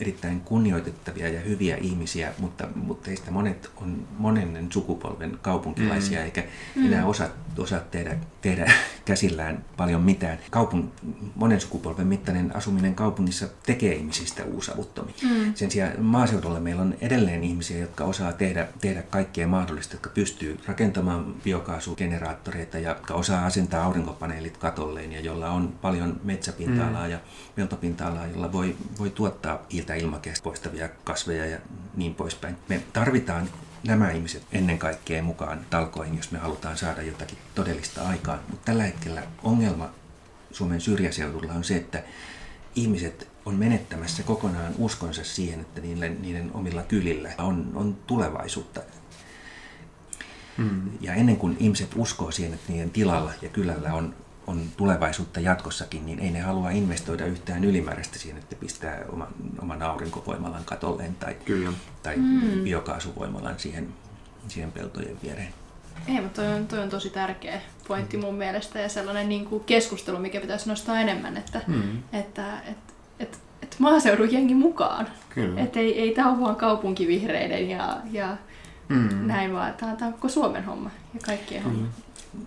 [0.00, 6.24] erittäin kunnioitettavia ja hyviä ihmisiä, mutta, mutta heistä monet on monennen sukupolven kaupunkilaisia, mm.
[6.24, 6.44] eikä
[6.74, 6.86] mm.
[6.86, 8.72] enää osaa, osaa tehdä, tehdä
[9.04, 10.38] käsillään paljon mitään.
[10.50, 10.92] Kaupun,
[11.34, 15.14] monen sukupolven mittainen asuminen kaupungissa tekee ihmisistä uusavuttomia.
[15.22, 15.54] Mm.
[15.54, 20.58] Sen sijaan maaseudulla meillä on edelleen ihmisiä, jotka osaa tehdä, tehdä kaikkea mahdollista, jotka pystyy
[20.66, 27.10] rakentamaan biokaasugeneraattoreita ja jotka osaa asentaa aurinkopaneelit katolleen ja jolla on paljon metsäpinta-alaa mm.
[27.10, 27.18] ja
[27.54, 28.57] peltopinta-alaa, jolla voi,
[28.98, 31.58] voi tuottaa hiiltä ilmakehästä poistavia kasveja ja
[31.96, 32.56] niin poispäin.
[32.68, 33.48] Me tarvitaan
[33.86, 38.40] nämä ihmiset ennen kaikkea mukaan talkoihin, jos me halutaan saada jotakin todellista aikaan.
[38.48, 39.90] Mutta tällä hetkellä ongelma
[40.52, 42.02] Suomen syrjäseudulla on se, että
[42.74, 48.80] ihmiset on menettämässä kokonaan uskonsa siihen, että niille, niiden omilla kylillä on, on tulevaisuutta.
[50.58, 50.90] Hmm.
[51.00, 54.14] Ja ennen kuin ihmiset uskoo siihen, että niiden tilalla ja kylällä on
[54.48, 59.28] on tulevaisuutta jatkossakin, niin ei ne halua investoida yhtään ylimääräistä siihen, että pistää oman,
[59.62, 61.72] oman aurinkovoimalan katolleen tai, Kyllä.
[62.02, 62.64] tai mm.
[62.64, 63.88] biokaasuvoimalan siihen,
[64.48, 65.54] siihen peltojen viereen.
[66.08, 69.64] Ei, mutta toi on, toi on tosi tärkeä pointti mun mielestä ja sellainen niin kuin
[69.64, 72.02] keskustelu, mikä pitäisi nostaa enemmän, että, mm.
[72.12, 72.78] että et,
[73.20, 75.06] et, et maaseudun jengi mukaan.
[75.30, 75.60] Kyllä.
[75.60, 78.36] Että ei, ei tämä ole vaan kaupunkivihreiden ja, ja
[78.88, 79.26] mm.
[79.26, 81.70] näin, vaan tämä on koko Suomen homma ja kaikkien mm.
[81.70, 81.88] homma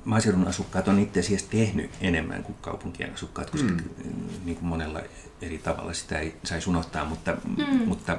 [0.05, 3.77] maaseudun asukkaat on itse asiassa tehnyt enemmän kuin kaupunkien asukkaat, koska mm.
[4.45, 4.99] niin kuin monella
[5.41, 7.87] eri tavalla sitä ei saisi unohtaa, mutta, mm.
[7.87, 8.17] mutta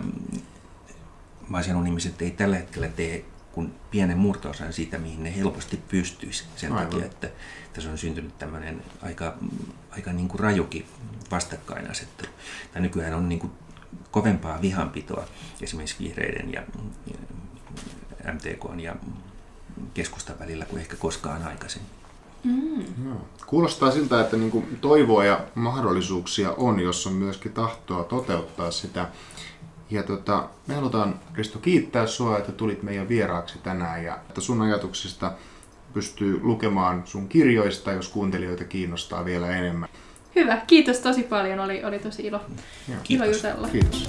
[1.48, 6.72] maaseudun ihmiset ei tällä hetkellä tee kuin pienen murtoosan siitä, mihin ne helposti pystyisi sen
[6.72, 6.90] Aivan.
[6.90, 7.28] takia, että
[7.72, 9.34] tässä on syntynyt tämmöinen aika,
[9.90, 10.86] aika niin kuin rajukin
[11.30, 12.30] vastakkainasettelu.
[12.72, 13.52] Tai nykyään on niin kuin
[14.10, 15.28] kovempaa vihanpitoa
[15.60, 16.62] esimerkiksi vihreiden ja
[18.32, 18.96] MTK ja
[19.94, 21.90] keskustan välillä kuin ehkä koskaan aikaisemmin.
[22.44, 23.16] Mm.
[23.46, 29.08] Kuulostaa siltä, että niin toivoa ja mahdollisuuksia on, jos on myöskin tahtoa toteuttaa sitä.
[29.90, 34.62] Ja tota, me halutaan, Risto, kiittää sinua, että tulit meidän vieraaksi tänään ja että sun
[34.62, 35.32] ajatuksista
[35.94, 39.88] pystyy lukemaan sun kirjoista, jos kuuntelijoita kiinnostaa vielä enemmän.
[40.36, 42.40] Hyvä, kiitos tosi paljon, oli, oli tosi ilo,
[43.08, 43.68] ilo jutella.
[43.68, 44.06] Kiitos.